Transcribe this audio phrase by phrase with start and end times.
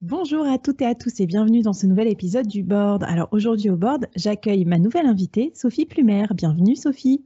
[0.00, 3.02] Bonjour à toutes et à tous et bienvenue dans ce nouvel épisode du Board.
[3.02, 6.26] Alors aujourd'hui au Board, j'accueille ma nouvelle invitée, Sophie Plumer.
[6.36, 7.24] Bienvenue Sophie.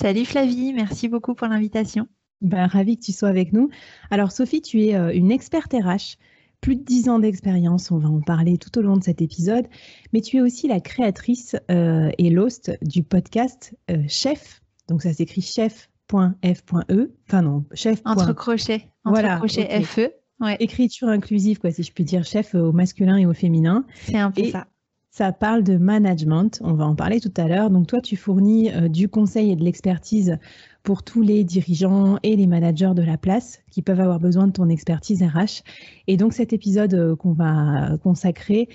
[0.00, 2.08] Salut Flavie, merci beaucoup pour l'invitation.
[2.40, 3.68] Ben, ravie que tu sois avec nous.
[4.10, 6.16] Alors Sophie, tu es euh, une experte RH,
[6.62, 9.66] plus de 10 ans d'expérience, on va en parler tout au long de cet épisode,
[10.14, 14.62] mais tu es aussi la créatrice euh, et l'host du podcast euh, Chef.
[14.88, 18.00] Donc ça s'écrit chef.f.e, enfin non, chef.
[18.06, 20.23] Entre crochets, entre voilà, crochets FE.
[20.58, 23.84] Écriture inclusive, quoi, si je peux dire, chef au masculin et au féminin.
[23.94, 24.66] C'est un peu ça.
[25.10, 27.70] Ça parle de management, on va en parler tout à l'heure.
[27.70, 30.38] Donc toi, tu fournis euh, du conseil et de l'expertise
[30.82, 34.52] pour tous les dirigeants et les managers de la place qui peuvent avoir besoin de
[34.52, 35.62] ton expertise RH.
[36.08, 38.68] Et donc cet épisode euh, qu'on va consacrer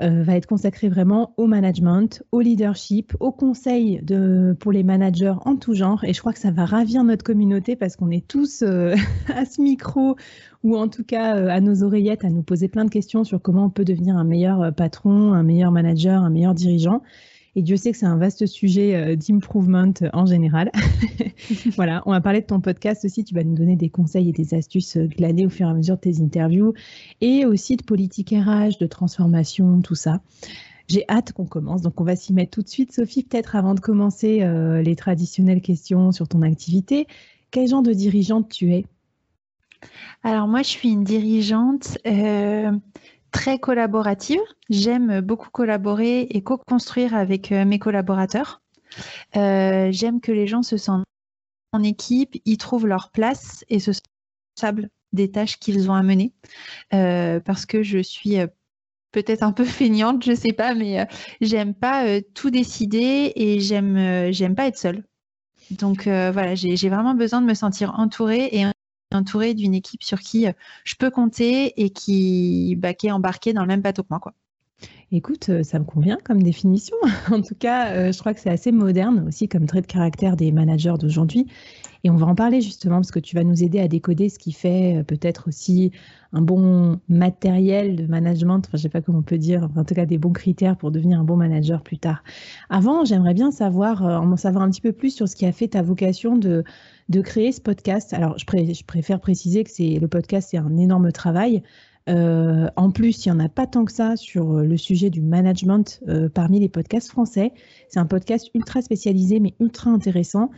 [0.00, 5.34] euh, va être consacré vraiment au management, au leadership, au conseil de, pour les managers
[5.44, 6.04] en tout genre.
[6.04, 8.94] Et je crois que ça va ravir notre communauté parce qu'on est tous euh,
[9.34, 10.16] à ce micro
[10.62, 13.40] ou en tout cas euh, à nos oreillettes à nous poser plein de questions sur
[13.40, 17.02] comment on peut devenir un meilleur patron, un meilleur manager, un meilleur dirigeant.
[17.56, 20.70] Et Dieu sait que c'est un vaste sujet euh, d'improvement euh, en général.
[21.76, 23.24] voilà, on va parler de ton podcast aussi.
[23.24, 25.72] Tu vas nous donner des conseils et des astuces euh, glanées au fur et à
[25.72, 26.74] mesure de tes interviews.
[27.22, 30.20] Et aussi de politique RH, de transformation, tout ça.
[30.88, 32.92] J'ai hâte qu'on commence, donc on va s'y mettre tout de suite.
[32.92, 34.46] Sophie, peut-être avant de commencer
[34.84, 37.08] les traditionnelles questions sur ton activité,
[37.50, 38.84] quel genre de dirigeante tu es?
[40.22, 41.98] Alors moi, je suis une dirigeante
[43.30, 44.40] très collaborative.
[44.70, 48.62] J'aime beaucoup collaborer et co-construire avec euh, mes collaborateurs.
[49.36, 51.04] Euh, j'aime que les gens se sentent
[51.72, 54.76] en équipe, ils trouvent leur place et se sentent
[55.12, 56.32] des tâches qu'ils ont à mener.
[56.94, 58.36] Euh, parce que je suis
[59.12, 61.06] peut-être un peu feignante, je sais pas, mais
[61.40, 65.04] j'aime pas tout décider et j'aime j'aime pas être seule.
[65.70, 68.64] Donc voilà, j'ai vraiment besoin de me sentir entourée et
[69.12, 70.52] entourée d'une équipe sur qui euh,
[70.84, 74.20] je peux compter et qui, bah, qui est embarquée dans le même bateau que moi.
[74.20, 74.34] Quoi.
[75.12, 76.96] Écoute, euh, ça me convient comme définition.
[77.30, 80.36] en tout cas, euh, je crois que c'est assez moderne aussi comme trait de caractère
[80.36, 81.46] des managers d'aujourd'hui.
[82.02, 84.38] Et on va en parler justement parce que tu vas nous aider à décoder ce
[84.38, 85.92] qui fait peut-être aussi
[86.32, 89.94] un bon matériel de management, enfin je sais pas comment on peut dire, en tout
[89.94, 92.22] cas des bons critères pour devenir un bon manager plus tard.
[92.70, 95.68] Avant, j'aimerais bien savoir, en savoir un petit peu plus sur ce qui a fait
[95.68, 96.62] ta vocation de
[97.08, 98.12] de créer ce podcast.
[98.12, 101.62] Alors, je, préfère préciser que c'est le podcast, c'est un énorme travail.
[102.08, 105.20] Euh, en plus, il n'y en a pas tant que ça sur le sujet du
[105.20, 107.52] management euh, parmi les podcasts français.
[107.88, 110.50] C'est un podcast ultra spécialisé, mais ultra intéressant.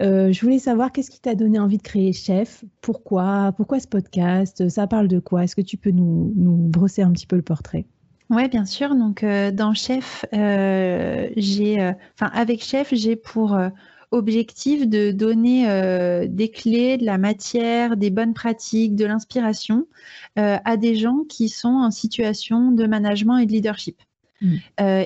[0.00, 2.64] Euh, je voulais savoir qu'est-ce qui t'a donné envie de créer Chef?
[2.80, 3.52] Pourquoi?
[3.56, 4.68] Pourquoi ce podcast?
[4.68, 5.44] Ça parle de quoi?
[5.44, 7.86] Est-ce que tu peux nous, nous, brosser un petit peu le portrait?
[8.28, 8.94] Oui, bien sûr.
[8.94, 13.58] Donc, dans Chef, j'ai, enfin, avec Chef, j'ai pour
[14.10, 15.66] objectif de donner
[16.28, 19.86] des clés, de la matière, des bonnes pratiques, de l'inspiration
[20.36, 24.00] à des gens qui sont en situation de management et de leadership.
[24.42, 24.56] Mmh.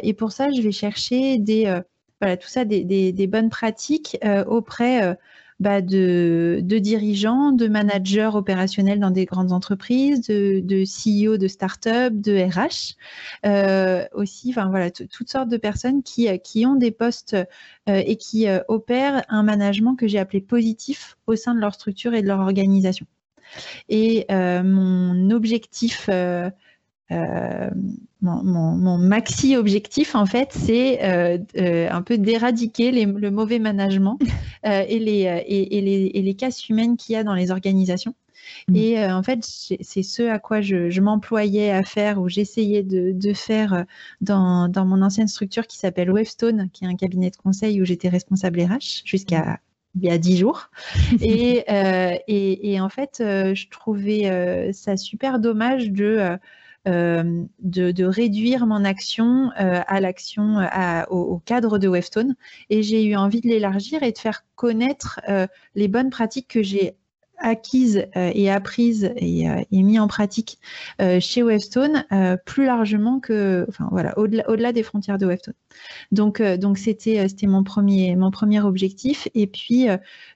[0.02, 1.64] et pour ça, je vais chercher des,
[2.20, 4.16] voilà, tout ça, des, bonnes pratiques
[4.46, 5.16] auprès
[5.60, 12.12] bah, de, dirigeants, de managers opérationnels dans des grandes entreprises, de, de CEO de start-up,
[12.14, 12.96] de RH,
[13.46, 18.16] euh, aussi, enfin voilà, toutes sortes de personnes qui, qui ont des postes euh, et
[18.16, 22.22] qui euh, opèrent un management que j'ai appelé positif au sein de leur structure et
[22.22, 23.06] de leur organisation.
[23.88, 26.08] Et mon objectif
[27.12, 27.70] euh,
[28.22, 34.18] mon, maxi objectif, en fait, c'est euh, euh, un peu d'éradiquer le mauvais management
[34.64, 38.14] et, les, et, les, et les casses humaines qu'il y a dans les organisations.
[38.68, 38.76] Mmh.
[38.76, 43.84] Et en fait, c'est ce à quoi je, m'employais à faire ou j'essayais de, faire
[44.20, 47.84] dans, dans, mon ancienne structure qui s'appelle Wavestone, qui est un cabinet de conseil où
[47.84, 49.56] j'étais responsable RH jusqu'à mmh.
[49.96, 50.70] il y a dix jours.
[51.20, 51.64] et,
[52.26, 56.38] et, en fait, je trouvais ça super dommage de
[56.86, 60.58] euh, de, réduire mon action euh, à l'action
[61.10, 62.34] au, au, cadre de Webstone.
[62.68, 66.62] Et j'ai eu envie de l'élargir et de faire connaître euh, les bonnes pratiques que
[66.62, 66.96] j'ai
[67.38, 70.58] acquises euh, et apprises et, euh, et, mis en pratique
[71.00, 72.04] euh, chez Webstone
[72.44, 75.54] plus largement que, enfin voilà, au-delà, des frontières de Webstone.
[76.12, 79.28] Donc, donc c'était, c'était mon premier, mon premier objectif.
[79.34, 79.86] Et puis,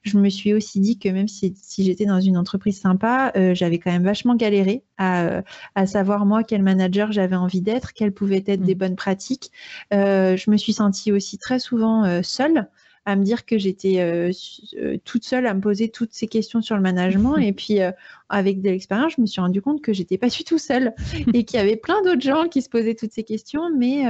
[0.02, 3.78] je me suis aussi dit que même si, si j'étais dans une entreprise sympa, j'avais
[3.78, 5.42] quand même vachement galéré à,
[5.74, 8.78] à, savoir moi quel manager j'avais envie d'être, quelles pouvaient être des mmh.
[8.78, 9.50] bonnes pratiques.
[9.92, 12.68] je me suis sentie aussi très souvent seule
[13.08, 14.30] à me dire que j'étais euh,
[14.76, 17.36] euh, toute seule à me poser toutes ces questions sur le management.
[17.38, 17.90] Et puis, euh,
[18.28, 20.92] avec de l'expérience, je me suis rendu compte que j'étais pas du tout seule
[21.34, 24.04] et qu'il y avait plein d'autres gens qui se posaient toutes ces questions, mais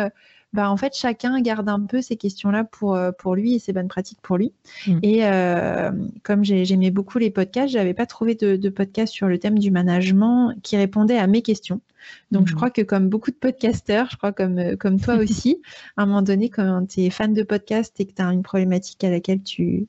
[0.55, 3.75] bah, en fait, chacun garde un peu ces questions-là pour, euh, pour lui et ses
[3.75, 4.53] bonnes pratiques pour lui.
[4.87, 4.99] Mm.
[5.03, 5.91] Et euh,
[6.23, 9.71] comme j'aimais beaucoup les podcasts, j'avais pas trouvé de, de, podcast sur le thème du
[9.71, 11.83] management qui répondait à mes questions.
[12.31, 12.56] Donc, je mm.
[12.56, 15.61] crois que comme beaucoup de podcasteurs, je crois comme, euh, comme toi aussi,
[15.99, 18.43] à un moment donné, quand tu es fan de podcast et que tu as une
[18.43, 19.87] problématique à laquelle tu,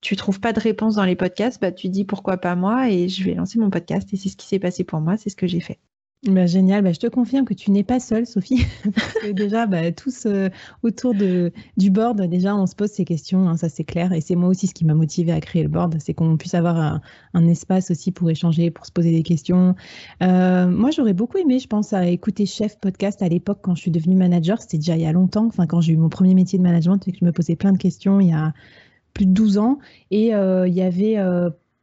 [0.00, 3.08] tu trouves pas de réponse dans les podcasts, bah, tu dis pourquoi pas moi et
[3.08, 4.12] je vais lancer mon podcast.
[4.12, 5.80] Et c'est ce qui s'est passé pour moi, c'est ce que j'ai fait.
[6.26, 9.66] Bah, génial, bah, je te confirme que tu n'es pas seule, Sophie, parce que déjà,
[9.66, 10.48] bah, tous euh,
[10.82, 14.34] autour du board, déjà, on se pose ces questions, hein, ça c'est clair, et c'est
[14.34, 17.00] moi aussi ce qui m'a motivé à créer le board, c'est qu'on puisse avoir
[17.34, 19.76] un, espace aussi pour échanger, pour se poser des questions.
[20.24, 23.82] Euh, moi, j'aurais beaucoup aimé, je pense, à écouter Chef Podcast à l'époque quand je
[23.82, 26.34] suis devenue manager, c'était déjà il y a longtemps, enfin quand j'ai eu mon premier
[26.34, 28.52] métier de management, que je me posais plein de questions il y a
[29.14, 29.78] plus de 12 ans,
[30.10, 31.16] et euh, il y avait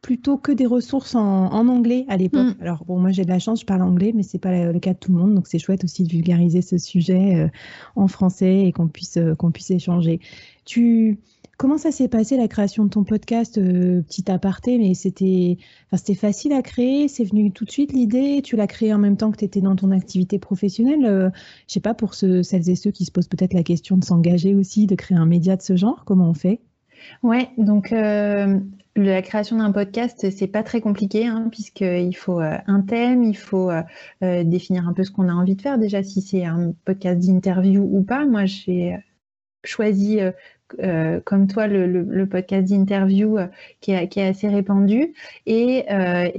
[0.02, 2.56] plutôt que des ressources en, anglais à l'époque.
[2.58, 2.62] Mm.
[2.62, 4.94] Alors bon, moi j'ai de la chance, je parle anglais, mais c'est pas le cas
[4.94, 7.48] de tout le monde, donc c'est chouette aussi de vulgariser ce sujet euh,
[7.96, 10.20] en français et qu'on puisse euh, qu'on puisse échanger.
[10.64, 11.18] Tu
[11.58, 15.56] Comment ça s'est passé la création de ton podcast euh, Petit aparté, mais c'était
[15.94, 19.16] c'était facile à créer, c'est venu tout de suite l'idée, tu l'as créé en même
[19.16, 21.00] temps que tu étais dans ton activité professionnelle?
[21.02, 21.30] Je
[21.66, 24.04] je sais pas, pour ceux, celles et ceux qui se posent peut-être la question de
[24.04, 26.60] s'engager aussi, de créer un média de ce genre, comment on fait?
[27.22, 27.92] Ouais, donc
[28.96, 33.36] la création d'un podcast, c'est pas très compliqué, hein, puisqu'il faut euh, un thème, il
[33.36, 33.82] faut euh,
[34.22, 35.78] euh, définir un peu ce qu'on a envie de faire.
[35.78, 38.24] Déjà, si c'est un podcast d'interview ou pas.
[38.24, 38.96] Moi, j'ai
[39.64, 40.20] choisi,
[41.24, 43.38] comme toi, le, podcast d'interview
[43.80, 45.14] qui, est assez répandu.
[45.46, 45.86] Et,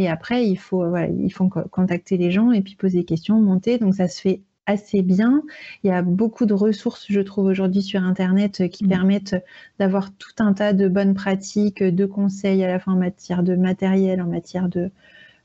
[0.07, 3.77] après, il faut, il faut contacter les gens et puis poser des questions, monter.
[3.77, 5.41] Donc, ça se fait assez bien.
[5.83, 8.89] Il y a beaucoup de ressources, je trouve, aujourd'hui sur Internet euh, qui mmh.
[8.89, 9.35] permettent
[9.79, 13.55] d'avoir tout un tas de bonnes pratiques, de conseils à la fois en matière de
[13.55, 14.91] matériel, en matière de,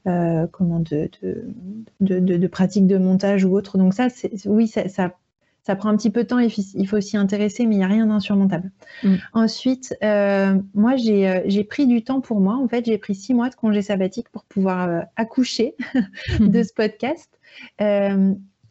[0.06, 1.08] euh, comment de,
[2.00, 3.78] de, de, pratiques de montage ou autre.
[3.78, 4.08] Donc ça,
[4.44, 7.78] oui, ça, ça, prend un petit peu de temps, il faut s'y intéresser, mais il
[7.78, 8.72] n'y a rien d'insurmontable.
[9.04, 9.14] Mmh.
[9.32, 12.56] Ensuite, euh, moi, j'ai pris du temps pour moi.
[12.56, 15.76] En fait, j'ai pris six mois de congé sabbatique pour pouvoir accoucher
[16.40, 16.64] de mmh.
[16.64, 17.38] ce podcast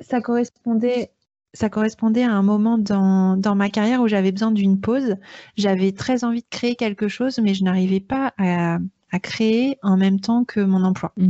[0.01, 1.12] ça correspondait
[1.53, 5.17] ça correspondait à un moment dans, dans ma carrière où j'avais besoin d'une pause.
[5.58, 8.77] J'avais très envie de créer quelque chose, mais je n'arrivais pas à,
[9.12, 11.12] à, créer en même temps que mon emploi.
[11.17, 11.27] Mmh.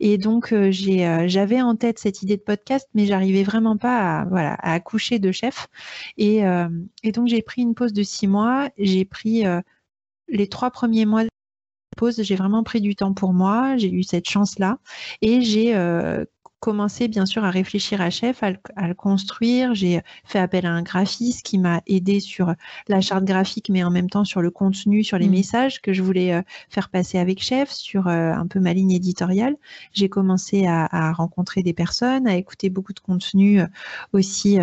[0.00, 4.20] Et donc, euh, euh, j'avais en tête cette idée de podcast, mais j'arrivais vraiment pas
[4.20, 5.68] à, voilà, à accoucher de chef.
[6.16, 6.68] Et, euh,
[7.04, 8.70] et donc, j'ai pris une pause de six mois.
[8.76, 9.44] J'ai pris
[10.28, 11.28] les trois premiers mois de
[11.96, 13.76] pause, j'ai vraiment pris du temps pour moi.
[13.76, 14.78] J'ai eu cette chance-là.
[15.22, 15.74] Et j'ai
[16.60, 19.74] commencé bien sûr à réfléchir à chef, à le, construire.
[19.74, 22.54] J'ai fait appel à un graphiste qui m'a aidé sur
[22.86, 25.30] la charte graphique, mais en même temps sur le contenu, sur les mmh.
[25.30, 28.92] messages que je voulais euh, faire passer avec chef, sur euh, un peu ma ligne
[28.92, 29.56] éditoriale.
[29.92, 33.66] J'ai commencé à, rencontrer des personnes, à écouter beaucoup de contenu euh,
[34.12, 34.58] aussi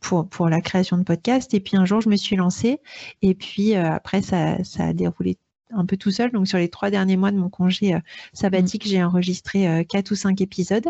[0.00, 1.54] pour, pour la création de podcast.
[1.54, 2.80] Et puis un jour, je me suis lancée.
[3.22, 5.38] Et puis après, ça, ça a déroulé
[5.74, 6.30] un peu tout seul.
[6.32, 7.96] Donc sur les trois derniers mois de mon congé
[8.32, 10.88] sabbatique, j'ai enregistré quatre ou cinq épisodes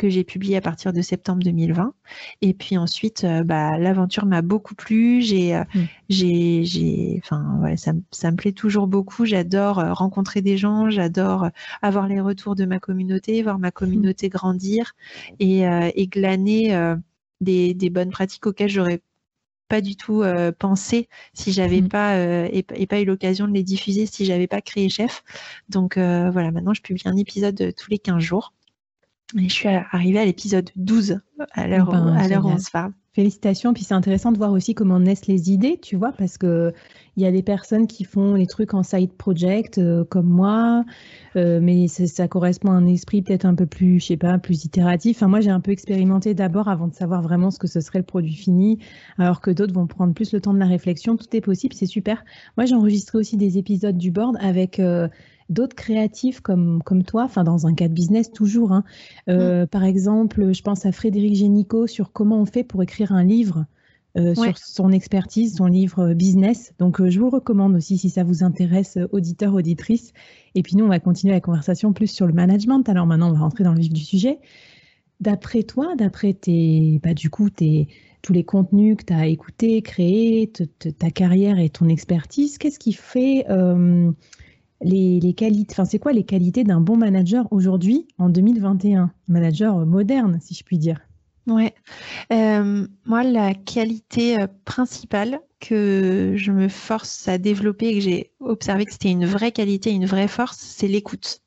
[0.00, 1.92] que j'ai publié à partir de septembre 2020.
[2.40, 5.20] Et puis ensuite, euh, bah, l'aventure m'a beaucoup plu.
[5.20, 5.80] J'ai, euh, mm.
[6.08, 9.26] j'ai, j'ai, enfin, ouais, ça, ça, me plaît toujours beaucoup.
[9.26, 11.48] J'adore euh, rencontrer des gens, j'adore
[11.82, 14.30] avoir les retours de ma communauté, voir ma communauté mm.
[14.30, 14.94] grandir
[15.38, 16.94] et, et glaner
[17.42, 19.02] des, des, bonnes pratiques auxquelles j'aurais
[19.70, 20.22] pas du tout
[20.58, 21.88] pensé si j'avais mm.
[21.88, 25.22] pas et, et, pas eu l'occasion de les diffuser si j'avais pas créé chef.
[25.70, 28.52] Donc voilà, maintenant je publie un épisode tous les 15 jours.
[29.38, 31.20] Et je suis arrivée à l'épisode 12
[31.52, 32.92] à l'heure ben, où on se parle.
[33.20, 33.74] Félicitations.
[33.74, 36.72] Puis c'est intéressant de voir aussi comment naissent les idées, tu vois, parce que
[37.18, 40.86] il y a des personnes qui font les trucs en side project euh, comme moi,
[41.36, 44.64] euh, mais ça correspond à un esprit peut-être un peu plus, je sais pas, plus
[44.64, 45.18] itératif.
[45.18, 47.98] Enfin, moi, j'ai un peu expérimenté d'abord avant de savoir vraiment ce que ce serait
[47.98, 48.78] le produit fini,
[49.18, 51.18] alors que d'autres vont prendre plus le temps de la réflexion.
[51.18, 52.24] Tout est possible, c'est super.
[52.56, 55.08] Moi, j'ai enregistré aussi des épisodes du board avec euh,
[55.50, 58.72] d'autres créatifs comme, comme toi, enfin dans un cas de business toujours.
[58.72, 58.84] Hein.
[59.28, 59.66] Euh, mm.
[59.66, 63.66] Par exemple, je pense à Frédéric Génicaud sur comment on fait pour écrire un livre.
[64.18, 66.74] Euh, sur son expertise, son livre business.
[66.80, 70.12] Donc, euh, je vous recommande aussi si ça vous intéresse, auditeurs, auditrices.
[70.56, 72.88] Et puis, nous, on va continuer la conversation plus sur le management.
[72.88, 74.40] Alors, maintenant, on va rentrer dans le vif du sujet.
[75.20, 77.86] D'après toi, d'après tes, bah, du coup, tes,
[78.20, 80.50] tous les contenus que tu as écoutés, créés,
[80.98, 83.46] ta carrière et ton expertise, qu'est-ce qui fait
[84.82, 90.38] les, qualités, enfin c'est quoi les qualités d'un bon manager aujourd'hui en 2021, manager moderne
[90.40, 91.00] si je puis dire.
[91.46, 91.74] Ouais,
[92.32, 98.32] euh, moi la qualité euh, principale que je me force à développer et que j'ai
[98.40, 101.42] observé que c'était une vraie qualité, une vraie force, c'est l'écoute.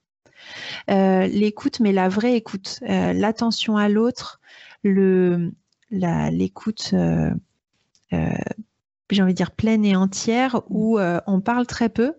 [0.89, 4.41] Euh, l'écoute, mais la vraie écoute, l'attention à l'autre,
[4.83, 6.93] l'écoute
[9.13, 12.13] j'ai envie de dire pleine et entière, où euh, on parle très peu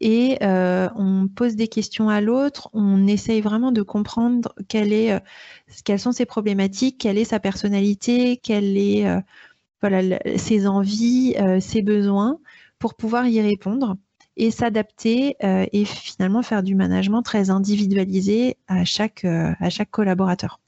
[0.00, 5.20] et euh, on pose des questions à l'autre, on essaye vraiment de comprendre euh,
[5.84, 9.06] quelles sont ses problématiques, quelle est sa personnalité, quelle est
[10.36, 12.38] ses envies, ses besoins,
[12.78, 13.96] pour pouvoir y répondre
[14.36, 19.26] et s'adapter et finalement faire du management très individualisé à chaque
[19.90, 20.60] collaborateur.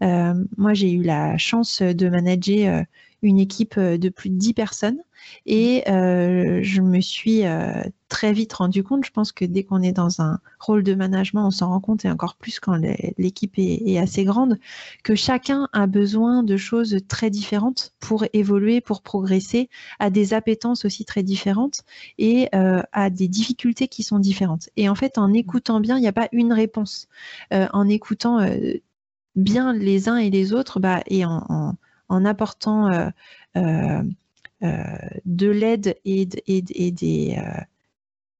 [0.00, 2.84] moi, j'ai eu la chance de manager
[3.22, 4.98] une équipe de plus de 10 personnes
[5.46, 9.82] et euh, je me suis euh, très vite rendu compte, je pense que dès qu'on
[9.82, 12.76] est dans un rôle de management, on s'en rend compte, et encore plus quand
[13.18, 14.58] l'équipe est, assez grande,
[15.02, 20.84] que chacun a besoin de choses très différentes pour évoluer, pour progresser, a des appétences
[20.84, 21.82] aussi très différentes
[22.18, 24.68] et euh, a des difficultés qui sont différentes.
[24.76, 27.08] Et en fait, en écoutant bien, il n'y a pas une réponse.
[27.50, 28.40] en écoutant
[29.36, 31.74] bien les uns et les autres, bah, et en, en
[32.24, 33.12] apportant
[34.64, 34.82] euh,
[35.24, 37.60] de l'aide et, des euh,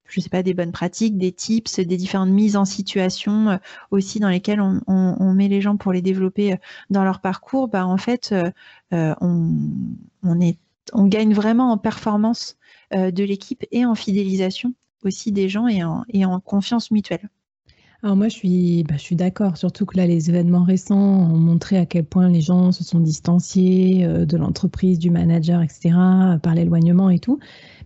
[0.06, 3.56] je sais pas, des bonnes pratiques, des tips, des différentes mises en situation euh,
[3.92, 6.56] aussi dans lesquelles on, met les gens pour les développer
[6.90, 8.34] dans leur parcours, bah, en fait,
[8.90, 10.58] on, est,
[10.92, 12.56] on gagne vraiment en performance
[12.92, 17.28] de l'équipe et en fidélisation aussi des gens et en confiance mutuelle.
[18.04, 21.36] Alors moi, je suis, bah, je suis d'accord, surtout que là, les événements récents ont
[21.36, 25.90] montré à quel point les gens se sont distanciés euh, de l'entreprise, du manager, etc.,
[26.40, 27.40] par l'éloignement et tout.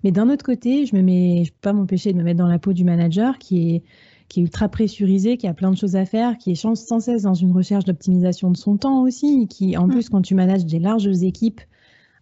[0.04, 2.75] Mais d'un autre côté, je ne peux pas m'empêcher de me mettre dans la peau
[2.75, 3.83] du manager qui est,
[4.28, 7.23] qui est ultra pressurisé, qui a plein de choses à faire, qui est sans cesse
[7.23, 9.90] dans une recherche d'optimisation de son temps aussi, qui, en mmh.
[9.90, 11.62] plus, quand tu manages des larges équipes,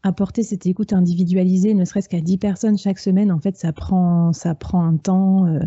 [0.05, 4.33] apporter cette écoute individualisée, ne serait-ce qu'à 10 personnes chaque semaine, en fait, ça prend,
[4.33, 5.47] ça prend un temps.
[5.47, 5.59] Euh,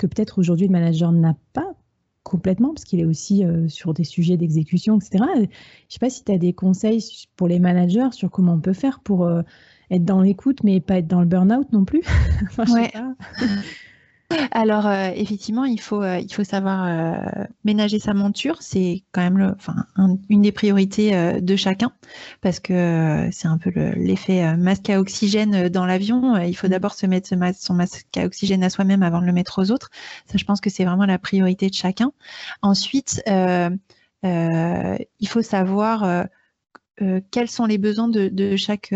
[0.00, 1.74] que peut-être aujourd'hui le manager n'a pas
[2.22, 5.24] complètement, parce qu'il est aussi euh, sur des sujets d'exécution, etc.
[5.34, 5.46] Je ne
[5.88, 7.04] sais pas si tu as des conseils
[7.36, 9.42] pour les managers sur comment on peut faire pour euh,
[9.90, 12.02] être dans l'écoute, mais pas être dans le burn-out non plus.
[14.52, 18.62] Alors euh, effectivement, il faut, euh, il faut savoir euh, ménager sa monture.
[18.62, 19.74] C'est quand même le, enfin,
[20.28, 21.92] une des priorités de chacun
[22.40, 26.36] parce que c'est un peu l'effet masque à oxygène dans l'avion.
[26.38, 26.70] Il faut mm.
[26.70, 29.90] d'abord se mettre son masque à oxygène à soi-même avant de le mettre aux autres.
[30.26, 32.12] Ça, je pense que c'est vraiment la priorité de chacun.
[32.62, 33.78] Ensuite, il
[35.28, 36.26] faut savoir
[37.30, 38.92] quels sont les besoins de, de chaque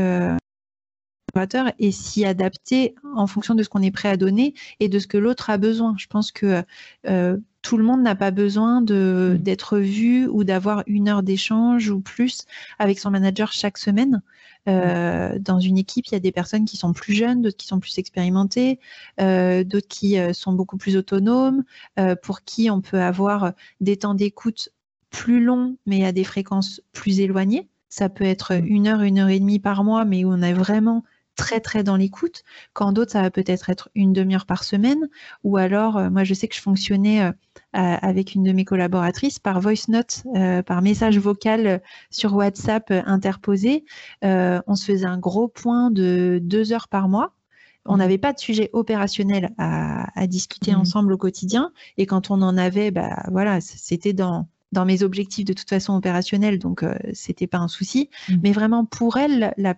[1.79, 5.07] et s'y adapter en fonction de ce qu'on est prêt à donner et de ce
[5.07, 5.95] que l'autre a besoin.
[5.99, 6.63] Je pense que
[7.07, 9.39] euh, tout le monde n'a pas besoin mm.
[9.39, 12.45] d'être vu ou d'avoir une heure d'échange ou plus
[12.79, 14.23] avec son manager chaque semaine.
[14.67, 17.67] Euh, dans une équipe, il y a des personnes qui sont plus jeunes, d'autres qui
[17.67, 18.81] sont plus expérimentées,
[19.21, 21.65] euh, d'autres qui sont beaucoup plus autonomes,
[22.23, 24.71] pour qui on peut avoir des temps d'écoute
[25.11, 28.67] plus longs mais à des fréquences plus éloignées Ça peut être mm.
[28.67, 31.83] une heure, une heure et demie par mois, mais où on est vraiment très très
[31.83, 32.45] dans l'écoute.
[32.73, 35.09] Quand d'autres, ça va peut-être être une demi-heure par semaine.
[35.43, 37.33] Ou alors, euh, moi, je sais que je fonctionnais euh,
[37.73, 43.85] avec une de mes collaboratrices par voice note, euh, par message vocal sur WhatsApp interposé.
[44.23, 47.33] on se faisait un gros point de deux heures par mois.
[47.87, 47.99] On mmh.
[47.99, 50.81] n'avait pas de sujet opérationnel à, discuter mmh.
[50.81, 51.73] ensemble au quotidien.
[51.99, 55.95] Et quand on en avait, bah, voilà, c'était dans, dans mes objectifs de toute façon
[55.95, 58.09] opérationnels, donc c'était pas un souci.
[58.29, 58.35] Mmh.
[58.43, 59.75] Mais vraiment pour elle, la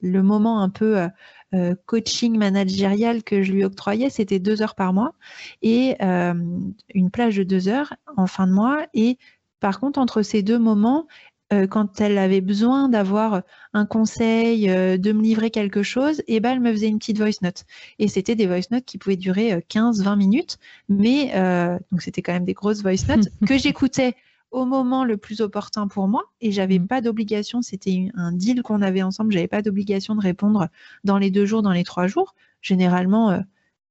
[0.00, 1.08] le moment un peu euh,
[1.54, 5.14] euh, coaching managérial que je lui octroyais, c'était deux heures par mois
[5.62, 6.34] et euh,
[6.94, 8.86] une plage de deux heures en fin de mois.
[8.94, 9.18] Et
[9.60, 11.06] par contre, entre ces deux moments,
[11.68, 13.42] quand elle avait besoin d'avoir
[13.72, 17.18] un conseil, de me livrer quelque chose, et eh ben, elle me faisait une petite
[17.18, 17.64] voice note.
[17.98, 21.32] Et c'était des voice notes qui pouvaient durer 15-20 minutes, mais
[21.90, 24.14] donc c'était quand même des grosses voice notes que j'écoutais
[24.50, 26.86] au moment le plus opportun pour moi et j'avais mmh.
[26.86, 30.68] pas d'obligation, c'était un deal qu'on avait ensemble, j'avais pas d'obligation de répondre
[31.04, 32.34] dans les deux jours, dans les trois jours.
[32.60, 33.40] Généralement, euh,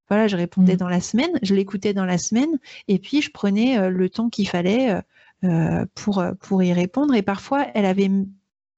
[0.10, 0.78] voilà, je répondais mmh.
[0.78, 4.30] dans la semaine, je l'écoutais dans la semaine et puis je prenais euh, le temps
[4.30, 5.02] qu'il fallait
[5.44, 8.12] euh, pour, pour y répondre et parfois elle avait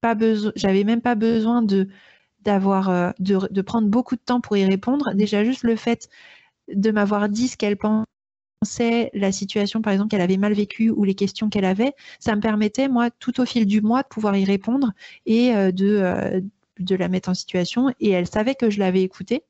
[0.02, 1.88] pas besoin, j'avais même pas besoin de
[2.42, 5.14] d'avoir de, de prendre beaucoup de temps pour y répondre.
[5.14, 6.10] Déjà juste le fait
[6.74, 8.06] de m'avoir dit ce qu'elle pense
[8.64, 12.36] sait la situation, par exemple, qu'elle avait mal vécue ou les questions qu'elle avait, ça
[12.36, 14.92] me permettait, moi, tout au fil du mois, de pouvoir y répondre
[15.26, 16.42] et euh, de, euh,
[16.80, 17.94] de la mettre en situation.
[18.00, 19.44] Et elle savait que je l'avais écoutée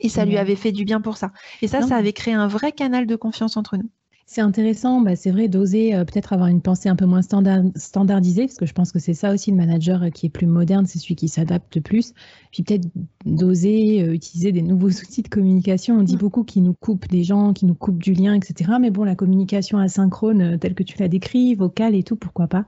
[0.00, 1.32] et ça lui avait fait du bien pour ça.
[1.62, 3.90] Et ça, ça avait créé un vrai canal de confiance entre nous.
[4.26, 8.46] C'est intéressant, bah, c'est vrai, d'oser euh, peut-être avoir une pensée un peu moins standardisée,
[8.46, 10.86] parce que je pense que c'est ça aussi le manager euh, qui est plus moderne,
[10.86, 12.14] c'est celui qui s'adapte plus.
[12.50, 12.88] Puis peut-être
[13.26, 15.98] d'oser euh, utiliser des nouveaux outils de communication.
[15.98, 16.20] On dit mm.
[16.20, 18.72] beaucoup qui nous coupent des gens, qui nous coupent du lien, etc.
[18.80, 22.64] Mais bon, la communication asynchrone, telle que tu l'as décrit, vocale et tout, pourquoi pas.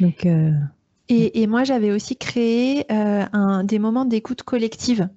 [0.00, 0.26] Donc.
[1.10, 5.08] Et, moi, j'avais aussi créé un, des moments d'écoute collective.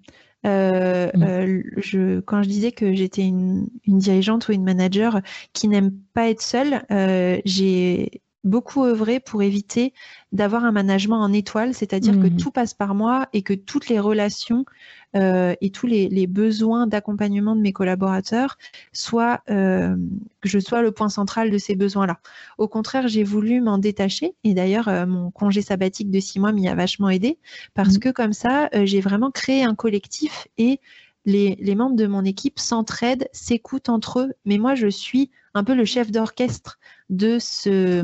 [0.48, 1.24] Euh, mm.
[1.24, 5.22] euh, je, quand je disais que j'étais une, dirigeante ou une manager
[5.54, 9.94] qui n'aime pas être seule, euh, j'ai beaucoup œuvré pour éviter
[10.32, 12.38] d'avoir un management en étoile, c'est-à-dire que mmh.
[12.38, 14.66] tout passe par moi et que toutes les relations
[15.14, 18.58] et tous les, besoins d'accompagnement de mes collaborateurs
[18.94, 19.96] soient, euh,
[20.42, 22.20] que je sois le point central de ces besoins-là.
[22.58, 26.52] Au contraire, j'ai voulu m'en détacher et d'ailleurs, euh, mon congé sabbatique de six mois
[26.52, 27.40] m'y a vachement aidé
[27.74, 28.00] parce mmh.
[28.00, 30.80] que comme ça, j'ai vraiment créé un collectif et
[31.26, 34.34] les, les, membres de mon équipe s'entraident, s'écoutent entre eux.
[34.46, 38.02] Mais moi, je suis un peu le chef d'orchestre de ce,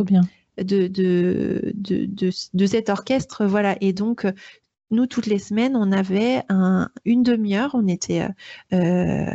[0.58, 3.46] de, de, de, de, cet orchestre.
[3.46, 3.78] Voilà.
[3.80, 4.28] Et donc,
[4.93, 8.27] nous, toutes les semaines, on avait un, une demi-heure, on était
[8.71, 9.25] euh,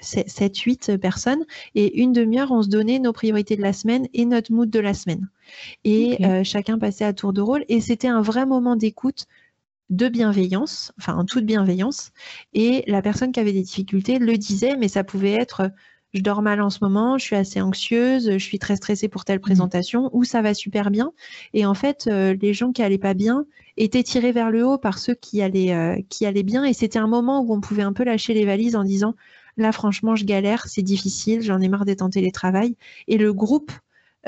[0.00, 4.52] 7-8 personnes, et une demi-heure, on se donnait nos priorités de la semaine et notre
[4.52, 5.28] mood de la semaine.
[5.84, 9.26] Et euh, chacun passait à tour de rôle, et c'était un vrai moment d'écoute
[9.88, 12.10] de bienveillance, enfin en toute bienveillance,
[12.52, 15.70] et la personne qui avait des difficultés le disait, mais ça pouvait être
[16.14, 19.24] je dors mal en ce moment, je suis assez anxieuse, je suis très stressée pour
[19.24, 19.42] telle mmh.
[19.42, 21.12] présentation, ou ça va super bien.
[21.52, 24.78] Et en fait, euh, les gens qui allaient pas bien étaient tirés vers le haut
[24.78, 26.64] par ceux qui allaient, euh, qui allaient bien.
[26.64, 29.14] Et c'était un moment où on pouvait un peu lâcher les valises en disant,
[29.56, 32.76] là, franchement, je galère, c'est difficile, j'en ai marre d'être en télétravail.
[33.08, 33.72] Et le groupe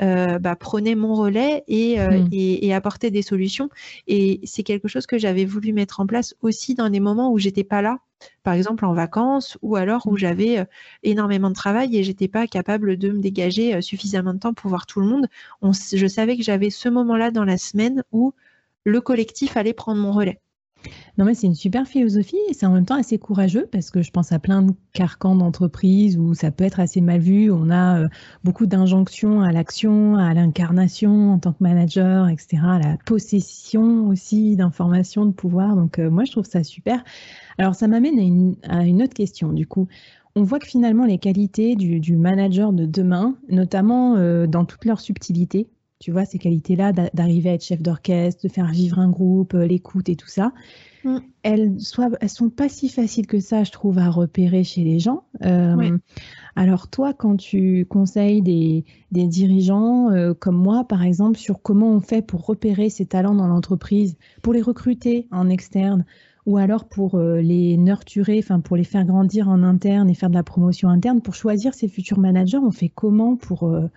[0.01, 2.27] euh, bah, prenait mon relais mmh.
[2.31, 3.69] et, et, apportait des solutions.
[4.07, 7.39] Et c'est quelque chose que j'avais voulu mettre en place aussi dans des moments où
[7.39, 7.99] j'étais pas là
[8.43, 10.17] par exemple en vacances ou alors où mmh.
[10.17, 10.65] j'avais euh,
[11.03, 14.69] énormément de travail et j'étais pas capable de me dégager euh, suffisamment de temps pour
[14.69, 15.27] voir tout le monde.
[15.63, 18.33] je savais que j'avais ce moment-là dans la semaine où
[18.85, 20.39] le collectif allait prendre mon relais.
[21.17, 24.01] Non, mais c'est une super philosophie et c'est en même temps assez courageux parce que
[24.01, 27.51] je pense à plein de carcans d'entreprise où ça peut être assez mal vu.
[27.51, 28.07] On a euh,
[28.43, 34.55] beaucoup d'injonctions à l'action, à l'incarnation en tant que manager, etc., à la possession aussi
[34.55, 35.75] d'informations, de pouvoir.
[35.75, 37.03] Donc, moi, je trouve ça super.
[37.59, 39.89] Alors, ça m'amène à une, autre question, du coup.
[40.35, 45.01] On voit que finalement, les qualités du, manager de demain, notamment euh, dans toutes leurs
[45.01, 45.67] subtilités,
[45.99, 49.65] tu vois, ces qualités-là, d'arriver à être chef d'orchestre, de faire vivre un groupe, euh,
[49.65, 50.53] l'écoute et tout ça,
[51.03, 51.17] mm.
[51.43, 54.99] elles, ne elles sont pas si faciles que ça, je trouve, à repérer chez les
[54.99, 55.23] gens.
[55.43, 55.97] Euh,
[56.55, 60.09] alors toi, quand tu conseilles des, dirigeants
[60.39, 64.53] comme moi, par exemple, sur comment on fait pour repérer ces talents dans l'entreprise, pour
[64.53, 66.05] les recruter en externe,
[66.49, 70.29] ou alors pour euh, les nurturer, enfin pour les faire grandir en interne et faire
[70.29, 73.87] de la promotion interne, pour choisir ces futurs managers, on fait comment pour, euh,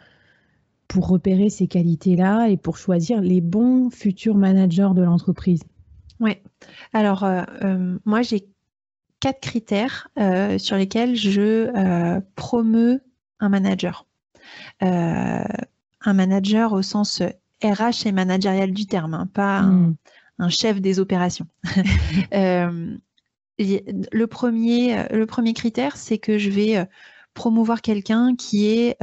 [0.92, 5.62] pour repérer ces qualités-là et pour choisir les bons futurs managers de l'entreprise
[6.20, 6.37] Oui,
[6.92, 8.46] alors euh, moi j'ai
[9.18, 10.09] quatre critères
[10.59, 13.00] sur lesquels je promeux
[13.40, 14.07] un manager.
[14.81, 15.46] un
[16.05, 17.22] manager au sens
[17.64, 19.94] RH et managérial du terme, hein, pas un,
[20.38, 20.50] hmm.
[20.50, 21.46] chef des opérations.
[22.33, 22.98] le,
[24.26, 26.87] premier, le premier critère, c'est que je vais
[27.33, 28.98] promouvoir quelqu'un qui est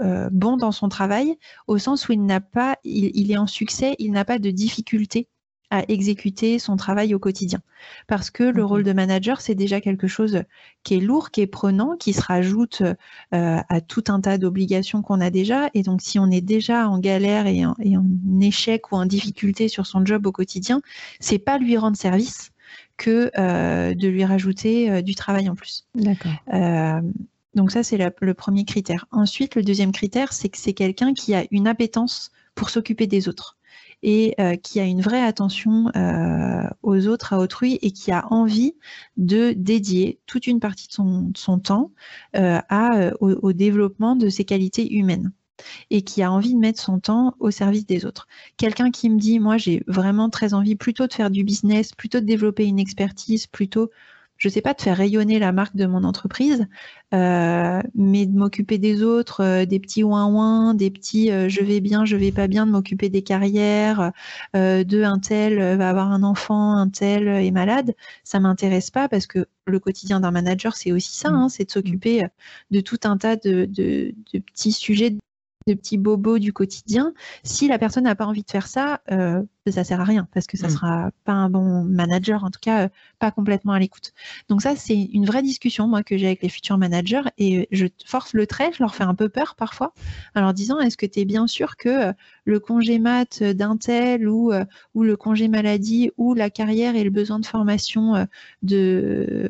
[0.00, 4.12] bon dans son travail, au sens où il n'a pas, il, est en succès, il
[4.12, 5.28] n'a pas de difficulté
[5.72, 7.60] à exécuter son travail au quotidien.
[8.06, 10.42] Parce que le rôle de manager, c'est déjà quelque chose
[10.82, 12.94] qui est lourd, qui est prenant, qui se rajoute euh,
[13.66, 15.70] à tout un tas d'obligations qu'on a déjà.
[15.72, 17.74] Et donc, si on est déjà en galère et en,
[18.42, 20.82] échec ou en difficulté sur son job au quotidien,
[21.20, 22.50] c'est pas lui rendre service
[22.98, 25.86] que euh, de lui rajouter euh, du travail en plus.
[25.94, 26.32] D'accord.
[27.54, 29.06] Donc ça, c'est le premier critère.
[29.10, 33.28] Ensuite, le deuxième critère, c'est que c'est quelqu'un qui a une appétence pour s'occuper des
[33.28, 33.58] autres
[34.02, 38.26] et euh, qui a une vraie attention euh, aux autres, à autrui, et qui a
[38.32, 38.74] envie
[39.16, 40.92] de dédier toute une partie de
[41.36, 41.92] son, temps
[42.36, 42.60] euh,
[43.20, 45.32] au, développement de ses qualités humaines
[45.90, 48.26] et qui a envie de mettre son temps au service des autres.
[48.56, 52.18] Quelqu'un qui me dit, moi j'ai vraiment très envie plutôt de faire du business, plutôt
[52.18, 53.90] de développer une expertise, plutôt
[54.42, 56.66] je sais pas, de faire rayonner la marque de mon entreprise,
[57.14, 61.78] euh, mais de m'occuper des autres, euh, des petits ouin-ouin, des petits euh, je vais
[61.78, 64.10] bien, je vais pas bien, de m'occuper des carrières,
[64.54, 69.28] de un tel va avoir un enfant, un tel est malade, ça m'intéresse pas parce
[69.28, 72.24] que le quotidien d'un manager, c'est aussi ça, hein, c'est de s'occuper
[72.72, 75.10] de tout un tas de, de petits sujets
[75.68, 77.14] de petits bobos du quotidien.
[77.44, 79.02] Si la personne n'a pas envie de faire ça,
[79.70, 80.74] ça sert à rien parce que ça ne mm.
[80.74, 84.12] sera pas un bon manager, en tout cas euh, pas complètement à l'écoute.
[84.48, 87.86] Donc ça, c'est une vraie discussion moi que j'ai avec les futurs managers et je
[88.04, 89.92] force le trait, je leur fais un peu peur parfois
[90.34, 92.12] en leur disant est-ce que tu es bien sûr que euh,
[92.44, 94.52] le congé mat d'un tel ou,
[94.94, 98.26] ou le congé maladie ou la carrière et le besoin de formation
[98.62, 99.48] de,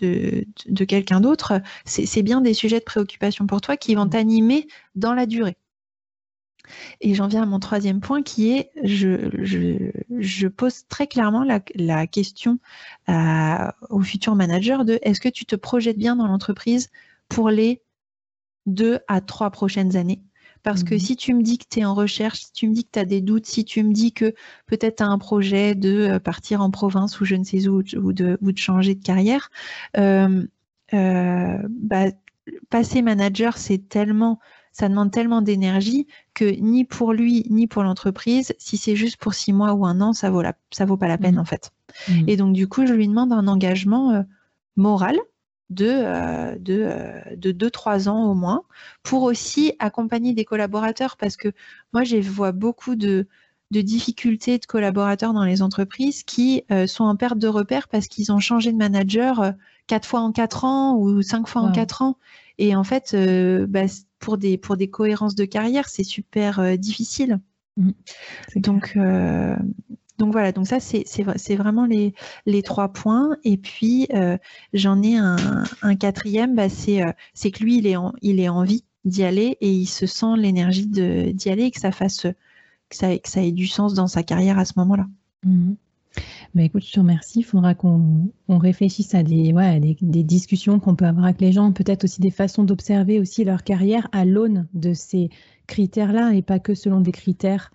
[0.00, 4.10] de, de quelqu'un d'autre, c'est bien des sujets de préoccupation pour toi qui vont mm.
[4.10, 5.56] t'animer dans la durée.
[7.00, 12.58] Et j'en viens à mon troisième point qui est, je, pose très clairement la, question
[13.90, 16.90] au futur manager de est-ce que tu te projettes bien dans l'entreprise
[17.28, 17.82] pour les
[18.66, 20.22] deux à trois prochaines années?
[20.62, 21.00] Parce que mhm.
[21.00, 22.98] si tu me dis que tu es en recherche, si tu me dis que tu
[22.98, 24.34] as des doutes, si tu me dis que
[24.66, 27.82] peut-être tu as un projet de euh, partir en province ou je ne sais où,
[27.96, 29.50] ou de, changer de carrière,
[29.96, 30.46] euh,
[30.94, 32.06] euh, bah,
[32.70, 34.38] passer manager, c'est tellement
[34.72, 39.34] ça demande tellement d'énergie que ni pour lui ni pour l'entreprise, si c'est juste pour
[39.34, 41.40] six mois ou un an, ça vaut ça vaut pas la peine mmh.
[41.40, 41.70] en fait.
[42.08, 42.28] Mmh.
[42.28, 44.22] Et donc du coup, je lui demande un engagement euh,
[44.76, 45.18] moral
[45.70, 48.62] de, euh, de, euh, de 2-3 ans au moins
[49.02, 51.52] pour aussi accompagner des collaborateurs parce que
[51.92, 53.26] moi, je vois beaucoup de,
[53.70, 58.30] de difficultés de collaborateurs dans les entreprises qui sont en perte de repère parce qu'ils
[58.32, 59.54] ont changé de manager
[59.86, 62.18] quatre fois en quatre ans ou cinq fois en quatre ans.
[62.58, 63.16] Et en fait,
[63.66, 63.86] bah,
[64.22, 67.40] pour des, pour des cohérences de carrière, c'est super euh, difficile.
[67.76, 67.90] Mmh.
[68.56, 69.56] Donc, euh,
[70.18, 72.14] donc voilà, donc ça, c'est vraiment les,
[72.46, 73.36] les trois points.
[73.44, 74.38] Et puis, euh,
[74.72, 79.24] j'en ai un, quatrième, bah, c'est que lui, il est, en, il est envie d'y
[79.24, 83.28] aller et il se sent l'énergie d'y aller et que ça fasse que ça, que
[83.28, 85.06] ça ait du sens dans sa carrière à ce moment-là.
[85.44, 85.72] Mmh.
[86.54, 87.40] Bah, écoute, je te remercie.
[87.40, 91.72] Il faudra qu'on réfléchisse à des, ouais, des, discussions qu'on peut avoir avec les gens,
[91.72, 95.30] peut-être aussi des façons d'observer aussi leur carrière à l'aune de ces
[95.66, 97.72] critères-là et pas que selon des critères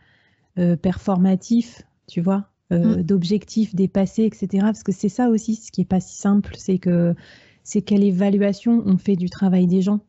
[0.60, 3.04] euh, performatifs, tu vois, euh, mm.
[3.04, 4.48] d'objectifs dépassés, etc.
[4.62, 7.16] Parce que c'est ça aussi ce qui est pas si simple, c'est que
[7.64, 10.02] c'est quelle évaluation on fait du travail des gens,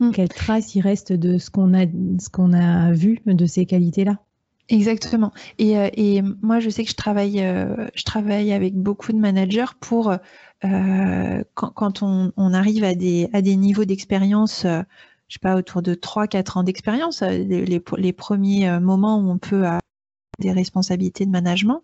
[0.00, 0.10] mm.
[0.10, 4.18] quelle trace il reste de ce qu'on a, ce qu'on a vu de ces qualités-là.
[4.68, 5.32] Exactement.
[5.58, 9.18] Et, euh, et, moi, je sais que je travaille, euh, je travaille avec beaucoup de
[9.18, 14.82] managers pour euh, quand, quand on, on, arrive à des, à des niveaux d'expérience, euh,
[15.28, 19.38] je sais pas, autour de 3-4 ans d'expérience, les, les, les, premiers moments où on
[19.38, 19.80] peut avoir
[20.40, 21.82] des responsabilités de management.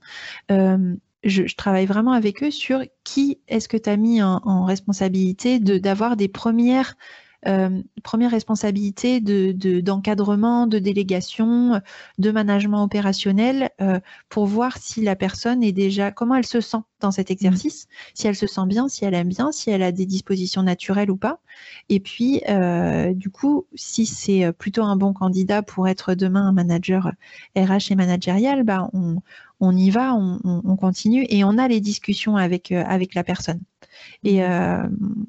[0.51, 4.65] Je, je, travaille vraiment avec eux sur qui est-ce que tu as mis en, en
[4.65, 6.99] responsabilité d'avoir des premières euh,
[8.03, 11.81] première responsabilité d'encadrement, de, de, délégation,
[12.19, 16.79] de management opérationnel euh, pour voir si la personne est déjà, comment elle se sent
[17.01, 17.33] dans cet mmh.
[17.33, 20.63] exercice, si elle se sent bien, si elle aime bien, si elle a des dispositions
[20.63, 21.41] naturelles ou pas.
[21.89, 26.53] Et puis, euh, du coup, si c'est plutôt un bon candidat pour être demain un
[26.53, 27.11] manager
[27.57, 29.17] RH et managérial, bah on,
[29.59, 33.61] on y va, on, on, continue et on a les discussions avec, avec la personne.
[34.23, 35.27] Et mmh.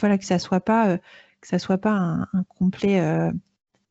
[0.00, 0.98] voilà, que ça soit pas
[1.40, 2.26] que ça soit pas un,
[2.58, 3.30] complet, euh,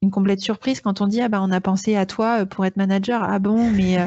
[0.01, 2.65] une complète surprise quand on dit ah bah on a pensé à toi euh, pour
[2.65, 3.23] être manager.
[3.23, 3.97] Ah bon, mais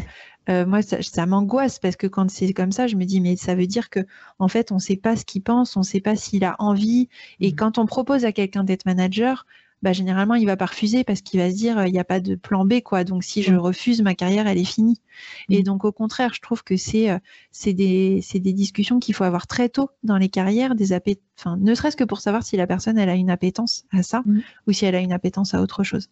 [0.49, 3.55] euh, moi ça, m'angoisse parce que quand c'est comme ça, je me dis mais ça
[3.55, 4.01] veut dire que
[4.39, 6.57] en fait on ne sait pas ce qu'il pense, on ne sait pas s'il a
[6.59, 7.09] envie.
[7.41, 7.57] Et mmh.
[7.57, 9.47] quand on propose à quelqu'un d'être manager,
[9.83, 12.21] bah, généralement, il va pas refuser parce qu'il va se dire, il n'y a pas
[12.21, 13.05] de plan B, quoi.
[13.05, 15.01] Donc, si je refuse, ma carrière, elle est finie.
[15.49, 17.09] Et donc, au contraire, je trouve que c'est
[17.51, 20.93] c'est des, des discussions qu'il faut avoir très tôt dans les carrières, des
[21.39, 24.23] enfin, ne serait-ce que pour savoir si la personne, elle a une appétence à ça
[24.67, 26.09] ou si elle a une appétence à autre chose.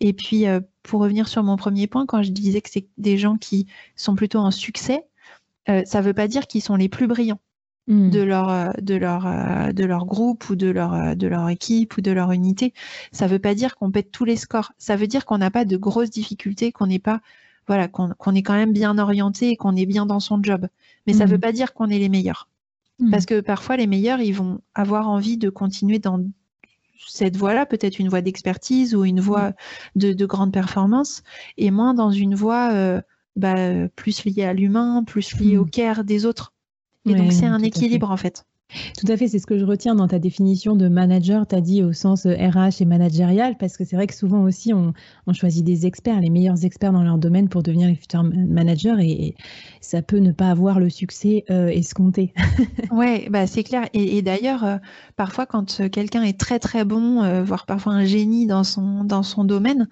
[0.00, 0.44] Et puis,
[0.82, 4.14] pour revenir sur mon premier point, quand je disais que c'est des gens qui sont
[4.14, 5.04] plutôt en succès,
[5.66, 7.40] ça ne veut pas dire qu'ils sont les plus brillants.
[7.90, 11.48] De leur euh, de leur euh, de leur groupe ou de leur euh, de leur
[11.48, 12.72] équipe ou de leur unité.
[13.10, 14.70] Ça veut pas dire qu'on pète tous les scores.
[14.78, 17.20] Ça veut dire qu'on n'a pas de grosses difficultés, qu'on n'est pas
[17.66, 20.68] voilà qu'on est quand même bien orienté et qu'on est bien dans son job.
[21.08, 21.30] Mais ça hmm.
[21.30, 22.48] veut pas dire qu'on est les meilleurs.
[23.00, 23.10] Hmm.
[23.10, 26.24] Parce que parfois les meilleurs, ils vont avoir envie de continuer dans
[27.08, 29.52] cette voie-là, peut-être une voie d'expertise ou une voie
[29.96, 31.24] de, de, grande performance,
[31.56, 33.02] et moins dans une voie
[33.34, 36.52] bah, plus liée à l'humain, plus liée au care des autres.
[37.10, 38.44] Et donc, c'est un équilibre en fait.
[38.98, 41.60] Tout à fait, c'est ce que je retiens dans ta définition de manager, tu as
[41.60, 44.92] dit au sens RH euh, et managérial, parce que c'est vrai que souvent aussi on,
[45.32, 49.34] choisit des experts, les meilleurs experts dans leur domaine pour devenir les futurs managers et,
[49.80, 52.32] ça peut ne pas avoir le succès euh, escompté.
[52.92, 53.88] oui, bah c'est clair.
[53.94, 54.76] Et, d'ailleurs, euh,
[55.16, 59.44] parfois quand quelqu'un est très très bon, voire parfois un génie dans son, dans son
[59.44, 59.88] domaine,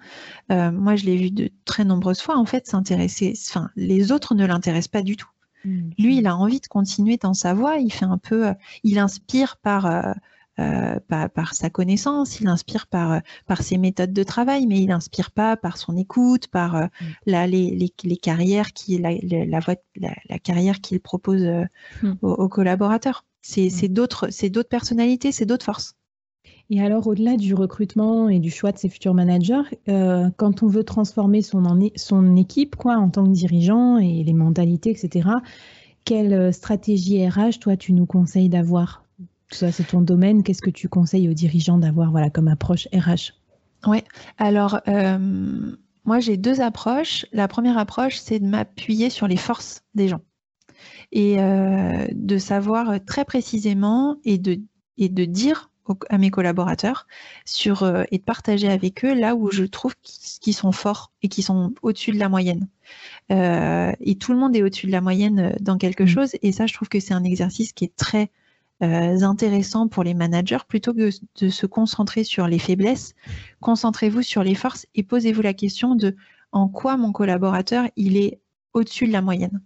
[0.49, 4.45] moi je l'ai vu de très nombreuses fois en fait s'intéresser, enfin les autres ne
[4.45, 5.29] l'intéressent pas du tout.
[5.65, 5.89] Mm.
[5.97, 7.77] Lui, il a envie de continuer dans sa voie.
[7.77, 10.13] Il fait un peu, euh, il inspire euh,
[10.59, 14.87] euh, par, par, sa connaissance, il inspire par, par ses méthodes de travail, mais il
[14.87, 16.89] n'inspire pas par son écoute, par mm.
[17.25, 19.59] la, les, les, carrières qui, la, la,
[20.29, 21.43] la, carrière qu'il propose
[22.03, 22.13] mm.
[22.21, 23.25] aux, collaborateurs.
[23.41, 25.95] C'est d'autres, c'est d'autres personnalités, c'est d'autres forces.
[26.71, 30.67] Et alors, au-delà du recrutement et du choix de ses futurs managers, euh, quand on
[30.67, 35.29] veut transformer son, équipe quoi, en tant que dirigeant et les mentalités, etc.,
[36.05, 39.03] quelle euh, stratégie RH, toi, tu nous conseilles d'avoir?
[39.51, 40.43] Ça, c'est ton domaine.
[40.43, 43.33] Qu'est-ce que tu conseilles aux dirigeants d'avoir voilà, comme approche RH
[43.87, 44.03] Oui,
[44.37, 47.25] alors, euh, moi, j'ai deux approches.
[47.33, 50.21] La première approche, c'est de m'appuyer sur les forces des gens
[51.11, 54.59] et de savoir très précisément et de,
[54.97, 55.68] et de dire
[56.09, 57.07] à mes collaborateurs
[57.45, 61.27] sur, euh, et de partager avec eux là où je trouve qu'ils sont forts et
[61.27, 62.67] qui sont au-dessus de la moyenne.
[63.31, 66.07] Euh, et tout le monde est au-dessus de la moyenne euh, dans quelque mmh.
[66.07, 66.31] chose.
[66.41, 68.31] Et ça, je trouve que c'est un exercice qui est très
[68.81, 70.59] intéressant pour les managers.
[70.65, 71.09] Plutôt que
[71.41, 73.13] de se concentrer sur les faiblesses,
[73.59, 76.15] concentrez-vous sur les forces et posez-vous la question de
[76.53, 78.39] en quoi mon collaborateur il est
[78.71, 79.61] au-dessus de la moyenne.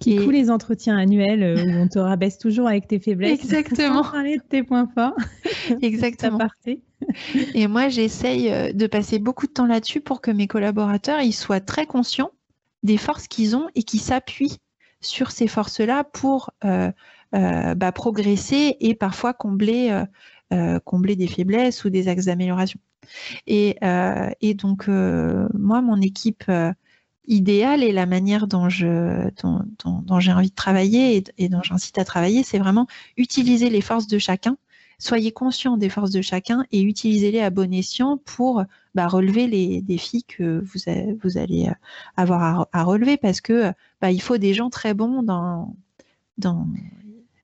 [0.00, 0.26] Qui et...
[0.26, 3.40] les entretiens annuels euh, où on te rabaisse toujours avec tes faiblesses.
[3.44, 4.02] Exactement.
[4.02, 5.16] parler de tes points forts.
[5.82, 6.38] Exactement.
[7.54, 11.32] et moi, j'essaye euh, de passer beaucoup de temps là-dessus pour que mes collaborateurs ils
[11.32, 12.30] soient très conscients
[12.82, 14.58] des forces qu'ils ont et qui s'appuient
[15.00, 16.90] sur ces forces-là pour euh,
[17.32, 20.04] bah, progresser et parfois combler,
[20.84, 22.80] combler des faiblesses ou des axes d'amélioration.
[23.46, 23.76] Et,
[24.40, 26.50] et, donc, moi, mon équipe
[27.26, 32.04] idéal et la manière dont je dont, j'ai envie de travailler et, dont j'incite à
[32.04, 34.56] travailler, c'est vraiment utiliser les forces de chacun.
[34.98, 39.80] Soyez conscient des forces de chacun et utilisez-les à bon escient pour bah, relever les
[39.80, 40.80] défis que vous,
[41.22, 41.74] vous allez euh,
[42.16, 45.74] avoir à, relever parce que bah, il faut des gens très bons dans,
[46.36, 46.68] dans,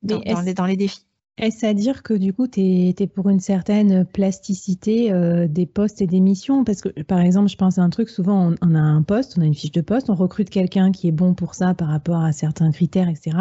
[0.03, 1.07] dans les défis.
[1.39, 6.01] Est-ce à dire que du coup, tu es, pour une certaine plasticité euh, des postes
[6.01, 6.65] et des missions?
[6.65, 9.43] Parce que, par exemple, je pense à un truc, souvent, on, a un poste, on
[9.43, 12.23] a une fiche de poste, on recrute quelqu'un qui est bon pour ça par rapport
[12.23, 13.37] à certains critères, etc.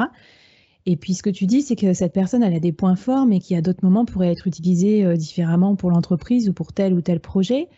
[0.85, 3.25] Et puis, ce que tu dis, c'est que cette personne, elle a des points forts,
[3.25, 6.93] mais qui, à d'autres moments, pourraient être utilisés euh, différemment pour l'entreprise ou pour tel
[6.93, 7.69] ou tel projet.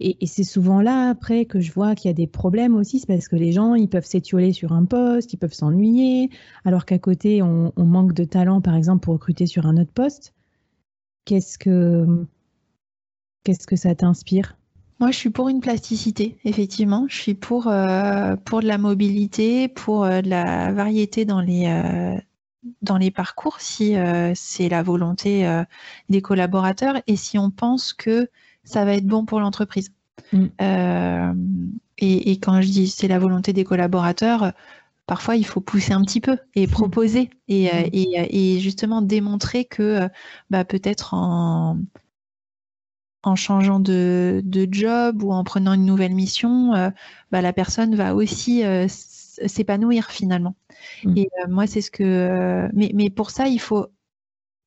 [0.00, 3.06] Et, c'est souvent là, après, que je vois qu'il y a des problèmes aussi, c'est
[3.06, 6.30] parce que les gens, ils peuvent s'étioler sur un poste, ils peuvent s'ennuyer,
[6.64, 10.34] alors qu'à côté, on, manque de talent, par exemple, pour recruter sur un autre poste.
[11.24, 12.26] Qu'est-ce que,
[13.42, 14.56] qu'est-ce que ça t'inspire?
[15.00, 17.06] Moi, je suis pour une plasticité, effectivement.
[17.08, 21.66] Je suis pour, euh, pour de la mobilité, pour euh, de la variété dans les,
[21.66, 22.20] euh,
[22.82, 23.94] dans les parcours, si
[24.34, 25.48] c'est la volonté
[26.08, 28.28] des collaborateurs et si on pense que
[28.68, 29.90] ça va être bon pour l'entreprise.
[30.32, 30.46] Mm.
[30.60, 31.34] Euh,
[31.98, 34.52] et, quand je dis c'est la volonté des collaborateurs,
[35.06, 36.70] parfois il faut pousser un petit peu et mm.
[36.70, 37.90] proposer et, euh, mm.
[37.92, 40.08] et, justement démontrer que euh,
[40.50, 41.78] bah, peut-être en,
[43.22, 46.92] en changeant de, de, job ou en prenant une nouvelle mission,
[47.32, 48.62] bah, la personne va aussi
[49.46, 50.56] s'épanouir finalement.
[51.16, 52.68] Et moi, c'est ce que.
[52.74, 53.86] mais, mais pour ça, il faut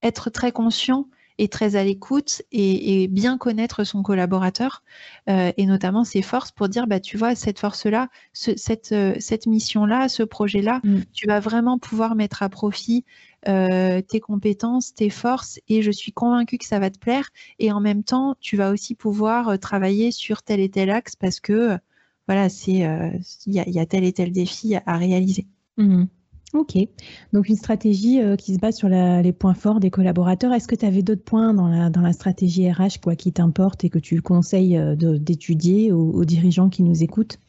[0.04, 1.08] être très conscient
[1.44, 4.84] est très à l'écoute et, bien connaître son collaborateur
[5.28, 10.24] et notamment ses forces pour dire, bah, tu vois, cette force-là, cette, cette mission-là, ce
[10.24, 11.00] projet-là, mm.
[11.14, 13.06] tu vas vraiment pouvoir mettre à profit
[13.46, 17.30] tes compétences, tes forces, et je suis convaincue que ça va te plaire.
[17.60, 21.40] Et en même temps, tu vas aussi pouvoir travailler sur tel et tel axe parce
[21.40, 21.78] que
[22.28, 22.88] voilà, c'est
[23.46, 25.48] il y, a tel et tel défi à, réaliser.
[25.78, 26.06] Mm.
[26.54, 26.78] Ok,
[27.32, 30.52] donc une stratégie euh, qui se base sur les points forts des collaborateurs.
[30.52, 33.86] Est-ce que tu avais d'autres points dans la, dans la stratégie RH quoi, qui t'importent
[33.86, 37.40] et que tu conseilles euh, d'étudier aux, dirigeants qui nous écoutent?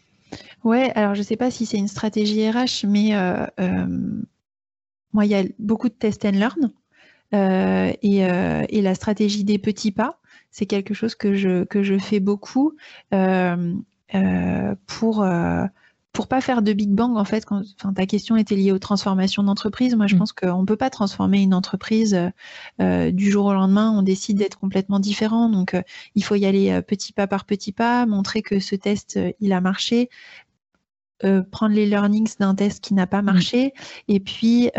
[0.62, 3.45] Ouais, alors je ne sais pas si c'est une stratégie RH, mais euh,
[5.12, 6.71] moi, il y a beaucoup de test and learn
[7.33, 12.21] et, et, la stratégie des petits pas, c'est quelque chose que je, que je fais
[12.21, 12.77] beaucoup
[14.87, 15.25] pour
[16.12, 18.79] pour pas faire de big bang, en fait, quand enfin, ta question était liée aux
[18.79, 20.18] transformations d'entreprise, moi je mm.
[20.18, 22.18] pense qu'on ne peut pas transformer une entreprise
[22.81, 25.48] euh, du jour au lendemain, on décide d'être complètement différent.
[25.48, 25.83] Donc euh,
[26.14, 29.53] il faut y aller euh, petit pas par petit pas, montrer que ce test, il
[29.53, 30.11] a marché,
[31.53, 33.27] prendre les learnings d'un test qui n'a pas mm.
[33.27, 33.72] marché,
[34.09, 34.70] et puis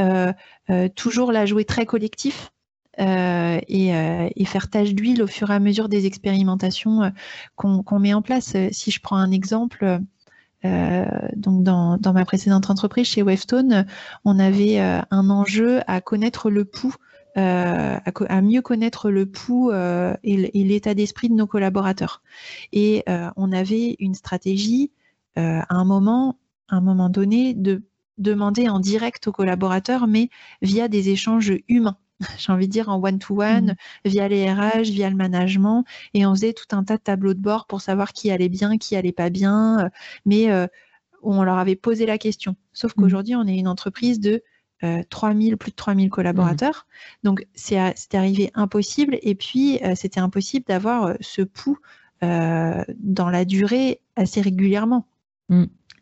[0.95, 2.51] toujours la jouer très collectif.
[2.99, 3.89] et,
[4.35, 7.11] et, faire tâche d'huile au fur et à mesure des expérimentations
[7.55, 8.55] qu'on met en place.
[8.71, 10.01] Si je prends un exemple,
[10.65, 13.86] euh, donc dans, ma précédente entreprise chez Wavestone,
[14.26, 16.95] on avait euh, un enjeu à connaître le pouls,
[17.38, 22.21] euh, à, mieux connaître le pouls et l'état d'esprit de nos collaborateurs.
[22.71, 23.04] Et
[23.36, 24.91] on avait une stratégie
[25.36, 26.38] à un moment,
[26.69, 27.84] à un moment donné, de
[28.19, 30.30] demander en direct aux collaborateurs, mais
[30.62, 31.97] via des échanges humains.
[32.38, 34.10] j'ai envie de dire, en one-to-one, mmh.
[34.10, 35.86] via les RH, via le management.
[36.13, 38.78] Et on faisait tout un tas de tableaux de bord pour savoir qui allait bien,
[38.78, 39.86] qui allait pas bien.
[39.86, 39.89] Euh,
[40.26, 40.67] mais euh,
[41.21, 42.56] on leur avait posé la question.
[42.73, 43.02] Sauf mmh.
[43.02, 44.43] qu'aujourd'hui, on est une entreprise de
[45.10, 46.86] 3000, euh, plus de 3000 collaborateurs.
[47.23, 47.28] Mmh.
[47.28, 47.78] Donc, c'est
[48.13, 49.17] arrivé impossible.
[49.21, 51.80] Et puis, c'était impossible d'avoir ce pouls
[52.21, 55.06] dans la durée assez régulièrement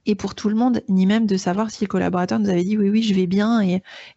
[0.05, 2.77] et pour tout le monde, ni même de savoir si le collaborateur nous avait dit
[2.77, 3.61] oui, oui, je vais bien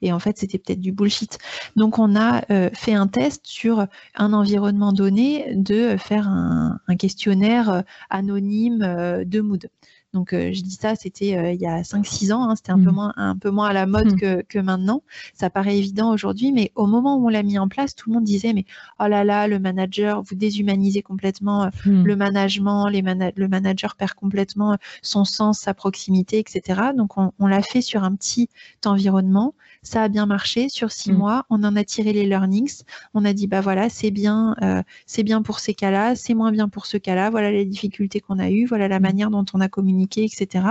[0.00, 1.38] et, en fait, c'était peut-être du bullshit.
[1.76, 6.96] Donc, on a euh, fait un test sur un environnement donné de faire un, un
[6.96, 9.68] questionnaire euh, anonyme euh, de mood.
[10.14, 12.78] Donc, euh, je dis ça, c'était euh, il y a 5-6 ans, hein, c'était un,
[12.78, 12.94] peu mmh.
[12.94, 14.44] moins, un peu moins à la mode mmh.
[14.48, 15.02] que, maintenant.
[15.34, 18.14] Ça paraît évident aujourd'hui, mais au moment où on l'a mis en place, tout le
[18.14, 18.64] monde disait, mais
[19.00, 22.04] oh là là, le manager, vous déshumanisez complètement euh, mmh.
[22.04, 26.92] le management, les le manager perd complètement son sens, sa proximité, etc.
[26.96, 28.48] Donc, on, on l'a fait sur un petit
[28.84, 31.16] environnement ça a bien marché sur six mm.
[31.16, 31.44] mois.
[31.50, 32.82] On en a tiré les learnings.
[33.12, 36.50] On a dit bah voilà, c'est bien, euh, c'est bien pour ces cas-là, c'est moins
[36.50, 37.30] bien pour ce cas-là.
[37.30, 39.02] Voilà les difficultés qu'on a eues, voilà la mm.
[39.02, 40.64] manière dont on a communiqué, etc.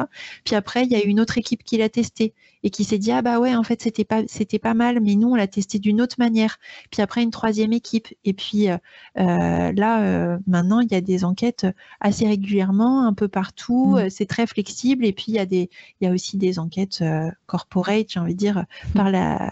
[0.43, 3.12] Puis après, il y a une autre équipe qui l'a testé et qui s'est dit
[3.12, 5.80] ah bah ouais en fait c'était pas c'était pas mal, mais nous on l'a testé
[5.80, 6.60] d'une autre manière.
[6.91, 8.78] Puis après une troisième équipe et puis euh,
[9.19, 11.67] euh, là maintenant il y a des enquêtes
[11.99, 13.97] assez régulièrement un peu partout.
[13.97, 14.10] Mm.
[14.10, 15.69] C'est très flexible et puis il y a des
[16.02, 17.04] il y a aussi des enquêtes
[17.45, 18.65] corporate, j'ai envie de dire
[19.12, 19.52] la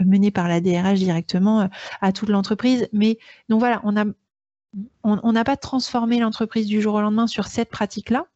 [0.00, 1.66] menée par la DRH directement euh,
[2.00, 2.88] à toute l'entreprise.
[2.92, 8.26] Mais donc voilà, on n'a pas transformé l'entreprise du jour au lendemain sur cette pratique-là,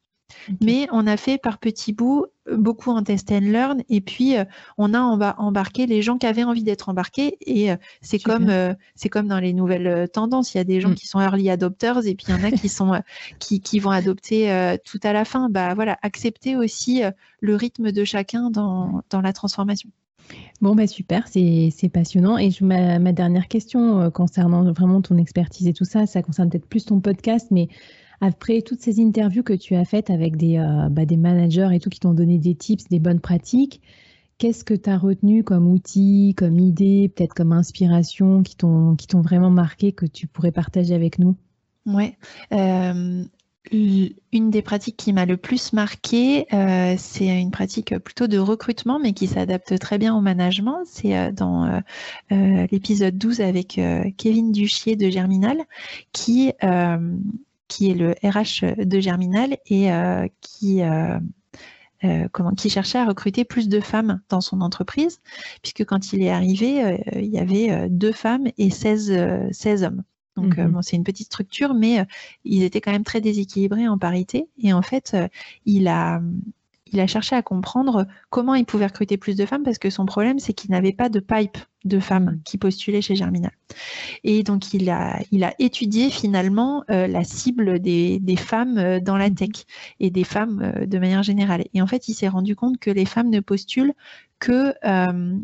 [0.60, 3.82] mais on a fait par petits bouts beaucoup en test and learn.
[3.88, 4.44] Et puis euh,
[4.76, 7.38] on a embarqué les gens qui avaient envie d'être embarqués.
[7.40, 8.52] Et euh, c'est comme
[8.94, 10.54] c'est comme dans les nouvelles tendances.
[10.54, 10.94] Il y a des gens mm.
[10.96, 13.00] qui sont early adopters et puis il y en a qui sont
[13.38, 15.48] qui, qui, vont adopter tout à la fin.
[15.48, 17.02] Bah voilà accepter aussi
[17.40, 19.90] le rythme de chacun dans, dans la transformation
[20.60, 22.36] Bon, bah super, c'est passionnant.
[22.38, 26.50] Et je, ma, dernière question euh, concernant vraiment ton expertise et tout ça, ça concerne
[26.50, 27.68] peut-être plus ton podcast, mais
[28.20, 31.90] après toutes ces interviews que tu as faites avec des, euh, bah, managers et tout
[31.90, 33.80] qui t'ont donné des tips, des bonnes pratiques,
[34.38, 39.50] qu'est-ce que tu as retenu comme outil, comme idée, peut-être comme inspiration qui t'ont vraiment
[39.50, 41.36] marqué que tu pourrais partager avec nous?
[41.86, 42.16] Ouais.
[42.52, 43.24] Euh,
[43.72, 48.98] une des pratiques qui m'a le plus marqué, euh, c'est une pratique plutôt de recrutement,
[48.98, 50.82] mais qui s'adapte très bien au management.
[50.86, 51.82] C'est euh, dans
[52.32, 53.80] euh, l'épisode 12 avec
[54.16, 55.58] Kevin Duchier de Germinal,
[56.12, 56.52] qui,
[57.68, 59.88] qui est le RH de Germinal et
[60.40, 60.80] qui...
[62.32, 65.20] comment, qui cherchait à recruter plus de femmes dans son entreprise,
[65.62, 70.02] puisque quand il est arrivé, il y avait deux femmes et 16, 16 hommes.
[70.40, 72.04] Donc, euh, mmh c'est une petite structure, mais euh,
[72.44, 74.48] ils étaient quand même très déséquilibrés en parité.
[74.62, 75.28] Et en fait, euh,
[75.66, 76.20] il a,
[76.92, 80.06] il a cherché à comprendre comment il pouvait recruter plus de femmes parce que son
[80.06, 83.52] problème, c'est qu'il n'avait pas de pipe de femmes qui postulaient chez Germinal.
[84.24, 89.16] Et donc, il a, il a étudié finalement euh, la cible des, femmes euh, dans
[89.16, 89.34] la mmh.
[89.34, 89.50] tech
[90.00, 91.64] et des femmes euh, de manière générale.
[91.74, 93.94] Et en fait, il s'est rendu compte que les femmes ne postulent
[94.38, 95.36] que euh,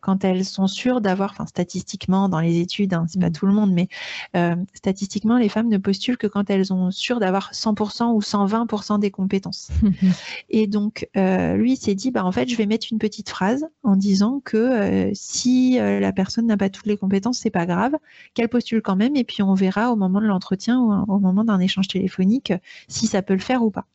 [0.00, 3.32] quand elles sont sûres d'avoir, enfin statistiquement dans les études, hein, c'est pas mm.
[3.32, 3.88] tout le monde, mais
[4.36, 8.98] euh, statistiquement les femmes ne postulent que quand elles sont sûres d'avoir 100% ou 120%
[9.00, 9.70] des compétences.
[10.50, 13.66] et donc euh, lui s'est dit, bah en fait je vais mettre une petite phrase
[13.82, 17.92] en disant que si la personne n'a pas toutes les compétences, c'est pas grave,
[18.34, 21.44] qu'elle postule quand même, et puis on verra au moment de l'entretien ou au moment
[21.44, 22.52] d'un échange téléphonique
[22.88, 23.86] si ça peut le faire ou pas.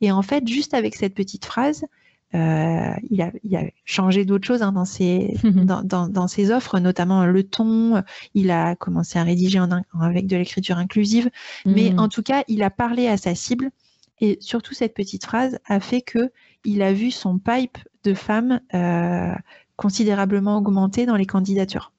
[0.00, 1.84] Et en fait, juste avec cette petite phrase,
[2.34, 6.50] euh, il, a, il, a, changé d'autres choses hein, dans, ses, dans, dans, dans, ses
[6.50, 8.02] offres, notamment le ton.
[8.34, 9.68] Il a commencé à rédiger en,
[10.00, 11.30] avec de l'écriture inclusive.
[11.66, 11.98] Mais mm.
[11.98, 13.70] en tout cas, il a parlé à sa cible.
[14.20, 16.30] Et surtout, cette petite phrase a fait que
[16.64, 19.34] il a vu son pipe de femmes euh,
[19.76, 21.92] considérablement augmenter dans les candidatures.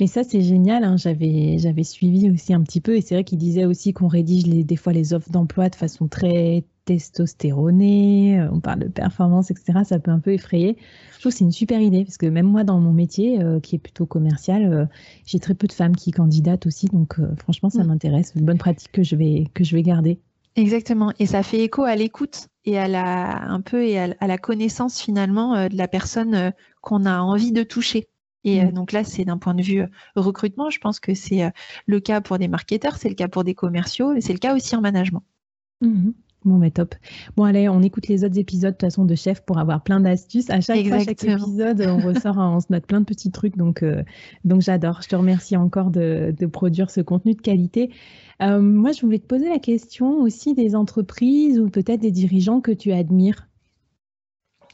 [0.00, 0.84] Mais ça, c'est génial.
[0.84, 0.96] Hein.
[0.96, 2.96] J'avais, j'avais suivi aussi un petit peu.
[2.96, 5.76] Et c'est vrai qu'il disait aussi qu'on rédige les, des fois les offres d'emploi de
[5.76, 9.80] façon très testostéroné, euh, on parle de performance, etc.
[9.84, 10.78] Ça peut un peu effrayer.
[11.12, 13.60] Je trouve que c'est une super idée parce que même moi, dans mon métier, euh,
[13.60, 14.86] qui est plutôt commercial, euh,
[15.26, 16.86] j'ai très peu de femmes qui candidatent aussi.
[16.86, 17.88] Donc, franchement, ça mm.
[17.88, 18.32] m'intéresse.
[18.36, 20.20] Une bonne pratique que je vais, que je vais garder.
[20.54, 21.12] Exactement.
[21.18, 24.98] Et ça fait écho à l'écoute et à la, un peu et à, la connaissance
[25.00, 28.08] finalement de la personne qu'on a envie de toucher.
[28.44, 28.72] Et mm.
[28.72, 29.84] donc là, c'est d'un point de vue
[30.14, 31.50] recrutement, je pense que c'est
[31.86, 34.54] le cas pour des marketeurs, c'est le cas pour des commerciaux, et c'est le cas
[34.54, 35.24] aussi en management.
[35.82, 36.12] Mm-hmm.
[36.46, 36.94] Bon, mais top.
[37.36, 39.98] Bon, allez, on écoute les autres épisodes de toute façon de chef pour avoir plein
[39.98, 40.48] d'astuces.
[40.48, 43.56] À chaque fois, chaque épisode, on ressort, on se note plein de petits trucs.
[43.56, 44.04] Donc, euh,
[44.44, 45.02] donc j'adore.
[45.02, 47.90] Je te remercie encore de, produire ce contenu de qualité.
[48.42, 52.60] Euh, moi, je voulais te poser la question aussi des entreprises ou peut-être des dirigeants
[52.60, 53.48] que tu admires.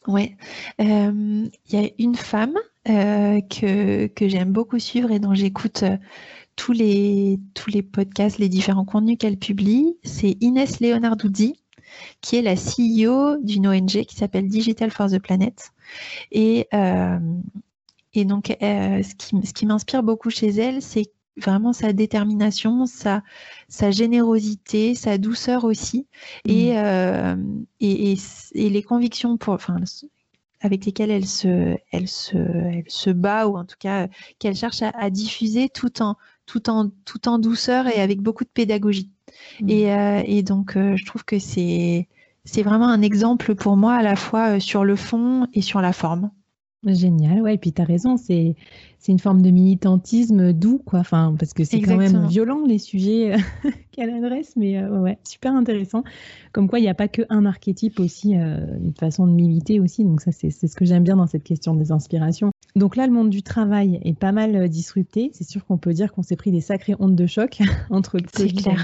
[0.06, 0.34] Oui,
[0.78, 5.84] euh, il y a une femme que, que j'aime beaucoup suivre et dont j'écoute
[6.56, 9.96] tous les, tous les podcasts, les différents contenus qu'elle publie.
[10.02, 11.61] C'est Inès Leonarduzzi
[12.20, 15.72] qui est la CEO d'une ONG qui s'appelle Digital for the Planet.
[16.30, 17.18] Et, euh,
[18.14, 22.86] et donc, euh, ce qui, ce qui m'inspire beaucoup chez elle, c'est vraiment sa détermination,
[22.86, 23.22] sa,
[23.68, 26.06] sa générosité, sa douceur aussi,
[26.46, 26.76] et, mmh.
[26.76, 27.36] euh,
[27.80, 28.16] et,
[28.54, 29.76] et, les convictions pour, enfin,
[30.60, 34.82] avec lesquelles elle se, elle, se, elle se bat, ou en tout cas qu'elle cherche
[34.82, 39.10] à, à, diffuser tout en, tout en, tout en douceur et avec beaucoup de pédagogie.
[39.60, 39.70] Mmh.
[39.70, 42.08] Euh, et, donc, euh, je trouve que c'est,
[42.44, 45.80] c'est vraiment un exemple pour moi à la fois euh, sur le fond et sur
[45.80, 46.30] la forme.
[46.84, 48.56] Génial, ouais, et puis tu as raison, c'est,
[48.98, 52.78] c'est une forme de militantisme doux, quoi, enfin, parce que c'est quand même violent les
[52.78, 53.36] sujets
[53.92, 56.02] qu'elle adresse, mais ouais, super intéressant.
[56.50, 60.22] Comme quoi, il n'y a pas qu'un archétype aussi, une façon de militer aussi, donc
[60.22, 62.50] ça, c'est, c'est ce que j'aime bien dans cette question des inspirations.
[62.74, 65.30] Donc là, le monde du travail est pas mal disrupté.
[65.34, 67.60] C'est sûr qu'on peut dire qu'on s'est pris des sacrées ondes de choc
[67.90, 68.76] entre le Covid et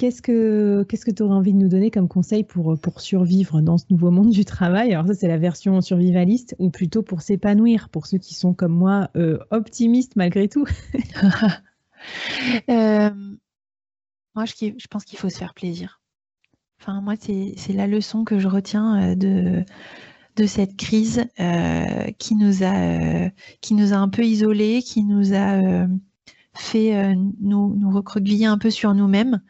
[0.00, 3.76] Qu'est-ce que que tu aurais envie de nous donner comme conseil pour, pour survivre dans
[3.76, 4.94] ce nouveau monde du travail?
[4.94, 8.72] Alors ça, c'est la version survivaliste ou plutôt pour s'épanouir, pour ceux qui sont comme
[8.72, 10.64] moi euh, optimistes malgré tout
[12.70, 13.10] euh,
[14.34, 16.00] Moi, je, je pense qu'il faut se faire plaisir.
[16.80, 19.64] Enfin, moi, c'est la leçon que je retiens euh, de,
[20.36, 21.26] de cette crise
[22.16, 23.28] qui, nous a,
[23.60, 25.86] qui nous a un peu isolés, qui nous a
[26.54, 29.40] fait nous, nous recroqueviller un peu sur nous-mêmes.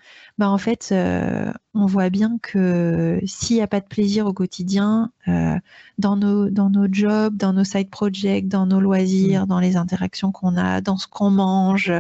[0.41, 4.33] Bah, en fait, euh, on voit bien que s'il n'y a pas de plaisir au
[4.33, 5.59] quotidien, euh,
[5.99, 9.49] dans, nos, dans nos jobs, dans nos side projects, dans nos loisirs, mmh.
[9.49, 11.93] dans les interactions qu'on a, dans ce qu'on mange,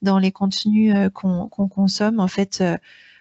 [0.00, 2.64] dans les contenus euh, qu'on consomme, en fait,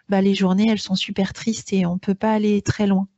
[0.07, 3.09] bah, les journées, elles sont super tristes et on ne peut pas aller très loin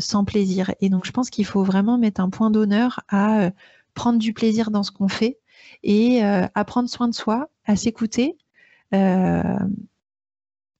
[0.00, 0.72] sans plaisir.
[0.80, 3.50] Et donc, je pense qu'il faut vraiment mettre un point d'honneur à
[3.94, 5.38] prendre du plaisir dans ce qu'on fait
[5.82, 8.36] et à prendre soin de soi, à s'écouter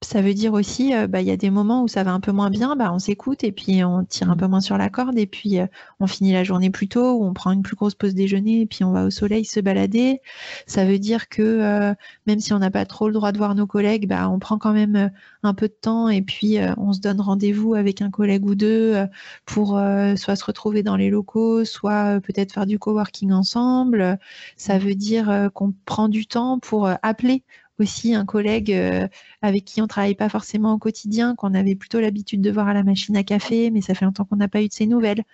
[0.03, 2.21] ça veut dire aussi, euh, bah, il y a des moments où ça va un
[2.21, 4.91] peu moins bien, bah, on s'écoute et puis on tire un peu moins sur la
[4.91, 5.67] corde et puis euh,
[6.01, 8.67] on finit la journée plus tôt ou on prend une plus grosse pause déjeuner et
[8.67, 10.21] puis on va au soleil se balader.
[10.67, 11.95] Ça veut dire que euh,
[12.27, 14.59] même si on n'a pas trop le droit de voir nos collègues, bah, on prend
[14.59, 15.11] quand même
[15.43, 19.07] un peu de temps et puis on se donne rendez-vous avec un collègue ou deux
[19.47, 19.81] pour
[20.17, 24.19] soit se retrouver dans les locaux, soit peut-être faire du coworking ensemble.
[24.57, 27.45] Ça veut dire qu'on prend du temps pour appeler
[27.83, 29.09] aussi un collègue euh,
[29.43, 32.75] avec qui on travaille pas forcément au quotidien, qu'on avait plutôt l'habitude de voir à
[32.75, 35.25] la machine à café, mais ça fait longtemps qu'on n'a pas eu de ses nouvelles.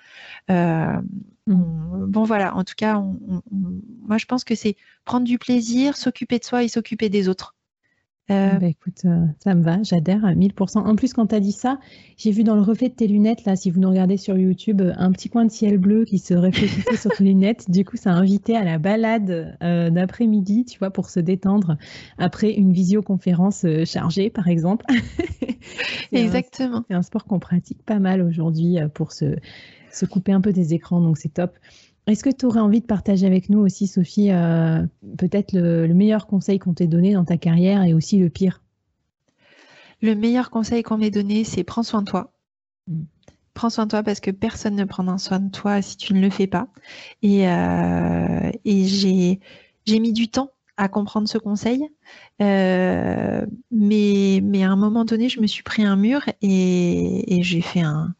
[0.51, 1.01] Euh,
[1.47, 3.03] bon voilà, en tout cas,
[4.03, 7.55] moi je pense que c'est prendre du plaisir, s'occuper de soi et s'occuper des autres.
[8.31, 10.79] Euh, bah, écoute, euh, ça me va, j'adhère à 1000%.
[10.79, 11.79] En plus, quand tu as dit ça,
[12.19, 14.83] j'ai vu dans le reflet de tes lunettes, là, si vous nous regardez sur YouTube,
[14.97, 17.71] un petit coin de ciel bleu qui se réfléchissait sur tes lunettes.
[17.71, 21.79] Du coup, ça a invité à la balade euh, d'après-midi, tu vois, pour se détendre
[22.19, 24.85] après une visioconférence chargée, par exemple.
[26.13, 26.85] Exactement.
[26.89, 29.37] C'est un, sport qu'on pratique pas mal aujourd'hui pour se,
[29.91, 31.57] se couper un peu des écrans, donc c'est top.
[32.09, 34.83] Est-ce que tu aurais envie de partager avec nous aussi, Sophie, euh,
[35.19, 38.63] peut-être le, meilleur conseil qu'on t'ait donné dans ta carrière et aussi le pire?
[40.01, 42.33] Le meilleur conseil qu'on m'ait donné, c'est prends soin de toi.
[42.87, 43.03] Mm.
[43.53, 46.21] Prends soin de toi parce que personne ne prendra soin de toi si tu ne
[46.21, 46.69] le fais pas.
[47.23, 49.39] Et, euh, j'ai,
[49.87, 51.87] mis du temps à comprendre ce conseil.
[52.41, 57.81] Euh, mais, à un moment donné, je me suis pris un mur et j'ai fait
[57.83, 58.15] un,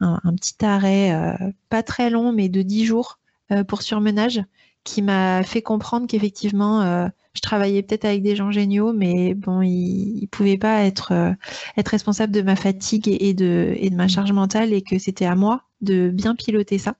[0.00, 3.18] un, petit arrêt, euh, pas très long, mais de 10 jours
[3.52, 4.42] euh, pour surmenage,
[4.84, 9.60] qui m'a fait comprendre qu'effectivement, euh, je travaillais peut-être avec des gens géniaux, mais bon,
[9.62, 11.34] ils ne pouvaient pas être,
[11.76, 15.26] être responsables de ma fatigue et, de, et de ma charge mentale et que c'était
[15.26, 16.96] à moi de bien piloter ça.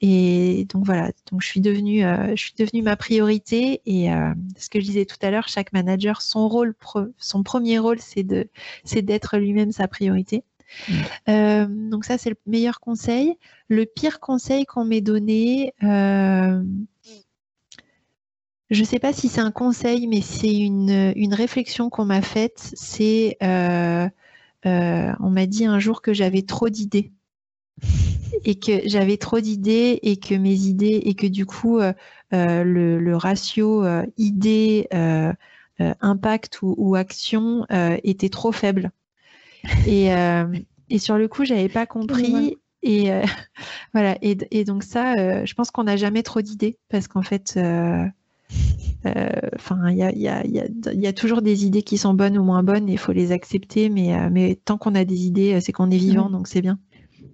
[0.00, 3.82] Et donc voilà, donc je suis devenue, je suis devenue ma priorité.
[3.86, 4.08] Et
[4.56, 6.74] ce que je disais tout à l'heure, chaque manager, son rôle,
[7.18, 8.48] son premier rôle, c'est de,
[8.84, 10.42] c'est d'être lui-même sa priorité.
[11.28, 13.36] Euh, donc ça, c'est le meilleur conseil.
[13.68, 16.62] Le pire conseil qu'on m'ait donné, euh,
[18.70, 22.70] je ne sais pas si c'est un conseil, mais c'est une, réflexion qu'on m'a faite.
[22.74, 24.08] C'est, euh,
[24.64, 27.12] on m'a dit un jour que j'avais trop d'idées
[28.44, 31.80] et que j'avais trop d'idées et que mes idées et que du coup
[32.30, 33.84] le, ratio
[34.16, 34.88] idées
[35.78, 37.66] impact ou, ou action
[38.02, 38.92] était trop faible.
[39.86, 40.46] Et, euh,
[40.90, 42.56] et sur le coup, j'avais pas compris.
[42.82, 43.22] Et euh,
[43.92, 44.16] voilà.
[44.22, 47.58] Et, donc ça, euh, je pense qu'on n'a jamais trop d'idées parce qu'en fait,
[49.04, 52.44] enfin, il y a, y, a, y a, toujours des idées qui sont bonnes ou
[52.44, 53.88] moins bonnes et il faut les accepter.
[53.88, 56.78] Mais, mais tant qu'on a des idées, c'est qu'on est vivant, donc c'est bien.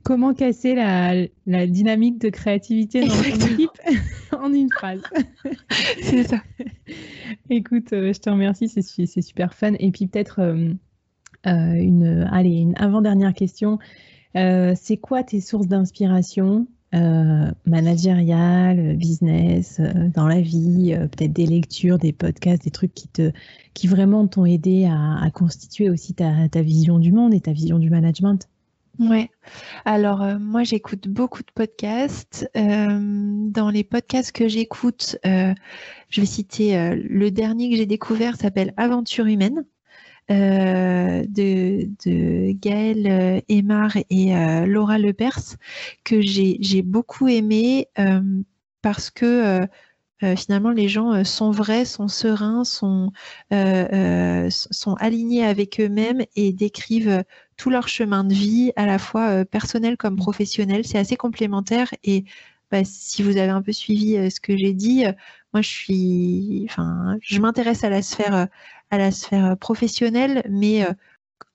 [0.03, 1.15] Comment casser la,
[1.47, 3.71] la, dynamique de créativité dans ton équipe
[4.39, 5.01] en une phrase?
[6.03, 6.43] C'est ça.
[7.49, 9.73] Écoute, je te remercie, c'est super fun.
[9.79, 10.41] Et puis peut-être
[11.47, 13.79] une, allez, une avant-dernière question.
[14.37, 19.81] Euh, c'est quoi tes sources d'inspiration euh, managériales, business,
[20.15, 23.33] dans la vie, peut-être des lectures, des podcasts, des trucs qui te,
[23.75, 27.79] qui vraiment t'ont aidé à, constituer aussi ta, ta, vision du monde et ta vision
[27.79, 28.49] du management?
[29.01, 29.29] Ouais.
[29.85, 32.49] Alors moi j'écoute beaucoup de podcasts.
[32.55, 39.27] dans les podcasts que j'écoute, je vais citer le dernier que j'ai découvert s'appelle Aventure
[39.27, 39.65] humaine.
[40.31, 45.57] Euh, de, de Gaëlle Aymar et euh, Laura Lepers
[46.03, 48.23] que j'ai beaucoup aimé euh,
[48.81, 49.67] parce que
[50.37, 53.13] finalement les gens sont vrais, sont sereins, sont,
[53.51, 57.23] sont alignés avec eux-mêmes et décrivent
[57.59, 60.87] tout leur chemin de vie, à la fois personnel comme professionnel.
[60.87, 62.25] C'est assez complémentaire et
[62.71, 65.05] bah, si vous avez un peu suivi ce que j'ai dit,
[65.53, 68.49] moi je suis, enfin, je m'intéresse à la sphère
[68.91, 70.93] à la sphère professionnelle, mais euh,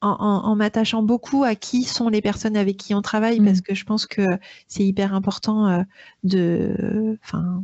[0.02, 3.62] en, m'attachant beaucoup à qui sont les personnes avec qui on travaille, parce mm.
[3.62, 4.22] que je pense que
[4.68, 5.82] c'est hyper important euh,
[6.24, 7.18] de.
[7.24, 7.64] Enfin,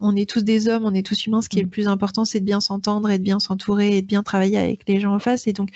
[0.00, 1.42] on, est tous des hommes, on est tous humains.
[1.42, 1.70] Ce qui est le mm.
[1.70, 4.88] plus important, c'est de bien s'entendre et de bien s'entourer et de bien travailler avec
[4.88, 5.46] les gens en face.
[5.46, 5.70] Et donc,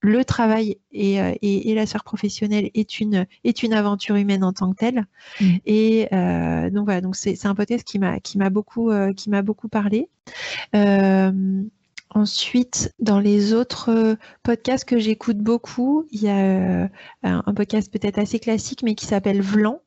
[0.00, 4.72] le travail et, euh, la sphère professionnelle est une, est une aventure humaine en tant
[4.72, 5.06] que telle.
[5.40, 5.56] Mm.
[5.66, 6.08] Et
[6.72, 10.08] donc voilà, donc c'est un podcast qui m'a qui m'a beaucoup qui m'a beaucoup parlé.
[12.14, 16.88] Ensuite, dans les autres euh, podcasts que j'écoute beaucoup, il y a euh,
[17.22, 19.80] un podcast peut-être assez classique, mais qui s'appelle Vlan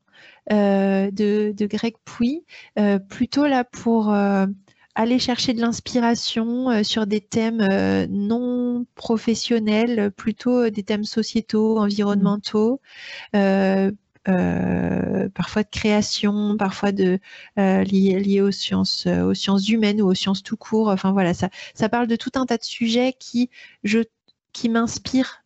[0.52, 2.44] euh, de, Greg Pouy,
[3.08, 4.12] plutôt là pour
[4.94, 7.64] aller chercher de l'inspiration sur des thèmes
[8.10, 12.80] non professionnels, plutôt des thèmes sociétaux, environnementaux,
[14.28, 17.18] euh, parfois de création, parfois de
[17.58, 20.88] euh, sciences, euh, aux sciences humaines ou aux sciences tout court.
[20.88, 23.50] Enfin voilà, ça, ça parle de tout un tas de sujets qui,
[23.84, 24.00] je
[24.70, 25.42] m'inspirent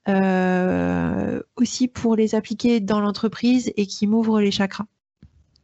[1.57, 4.87] aussi pour les appliquer dans l'entreprise et qui m'ouvrent les chakras.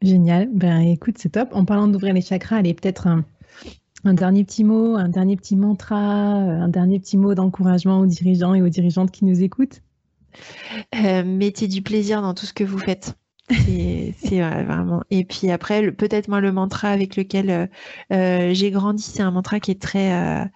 [0.02, 0.48] Génial.
[0.52, 1.50] Ben écoute, c'est top.
[1.52, 3.24] En parlant d'ouvrir les chakras, allez peut-être un,
[4.04, 8.62] dernier petit mot, un dernier petit mantra, un dernier petit mot d'encouragement aux dirigeants et
[8.62, 9.80] aux dirigeantes qui nous écoutent.
[10.94, 13.14] Euh, mettez du plaisir dans tout ce que vous faites.
[13.48, 15.02] C'est vraiment.
[15.10, 17.66] Et puis après, peut-être moi le mantra avec lequel euh,
[18.12, 20.50] euh, j'ai grandi, c'est un mantra qui est très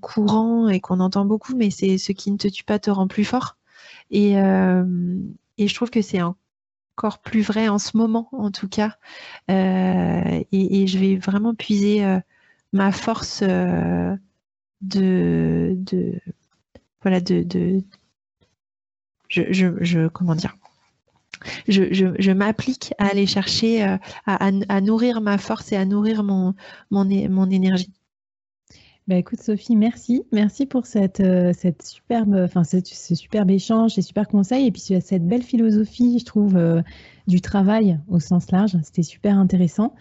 [0.00, 3.08] courant et qu'on entend beaucoup, mais c'est ce qui ne te tue pas te rend
[3.08, 3.56] plus fort.
[4.10, 8.98] Et, je trouve que c'est encore plus vrai en ce moment, en tout cas.
[9.48, 12.04] Et, je vais vraiment puiser
[12.74, 13.42] ma force
[14.82, 15.78] de
[17.04, 17.82] voilà, de,
[19.28, 20.56] je, comment dire?
[21.68, 26.54] Je, m'applique à aller chercher, à, à, nourrir ma force et à nourrir mon
[27.50, 27.92] énergie.
[29.06, 30.24] Bah écoute Sophie, merci.
[30.32, 32.80] Merci pour cette, euh, cette superbe, enfin ce,
[33.14, 36.80] superbe échange, ces super conseils et puis cette belle philosophie, je trouve, euh,
[37.26, 38.78] du travail au sens large.
[38.82, 39.94] C'était super intéressant.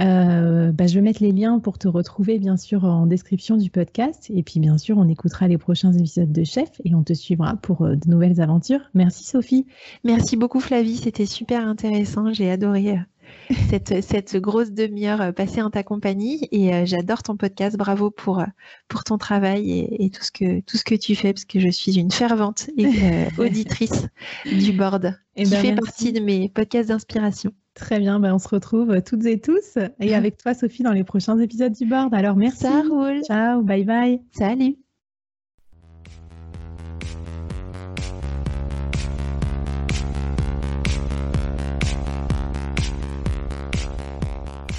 [0.00, 3.68] Euh, bah, je vais mettre les liens pour te retrouver bien sûr en description du
[3.68, 7.12] podcast et puis bien sûr on écoutera les prochains épisodes de Chef et on te
[7.12, 8.88] suivra pour de nouvelles aventures.
[8.94, 9.66] Merci Sophie.
[10.02, 12.32] Merci beaucoup Flavie, c'était super intéressant.
[12.32, 13.00] J'ai adoré
[13.70, 16.48] cette, cette grosse demi-heure euh, passée en ta compagnie.
[16.52, 17.76] Et euh, j'adore ton podcast.
[17.76, 18.46] Bravo pour, euh,
[18.88, 21.60] pour ton travail et, et, tout, ce que, tout ce que tu fais, parce que
[21.60, 22.68] je suis une fervente
[23.38, 24.06] auditrice
[24.44, 27.52] du board, et eh qui ben, fait partie de mes podcasts d'inspiration.
[27.74, 31.04] Très bien, ben on se retrouve toutes et tous et avec toi Sophie dans les
[31.04, 32.14] prochains épisodes du board.
[32.14, 32.60] Alors merci.
[32.60, 33.22] Ça roule.
[33.22, 34.22] Ciao, bye bye.
[34.32, 34.85] Salut.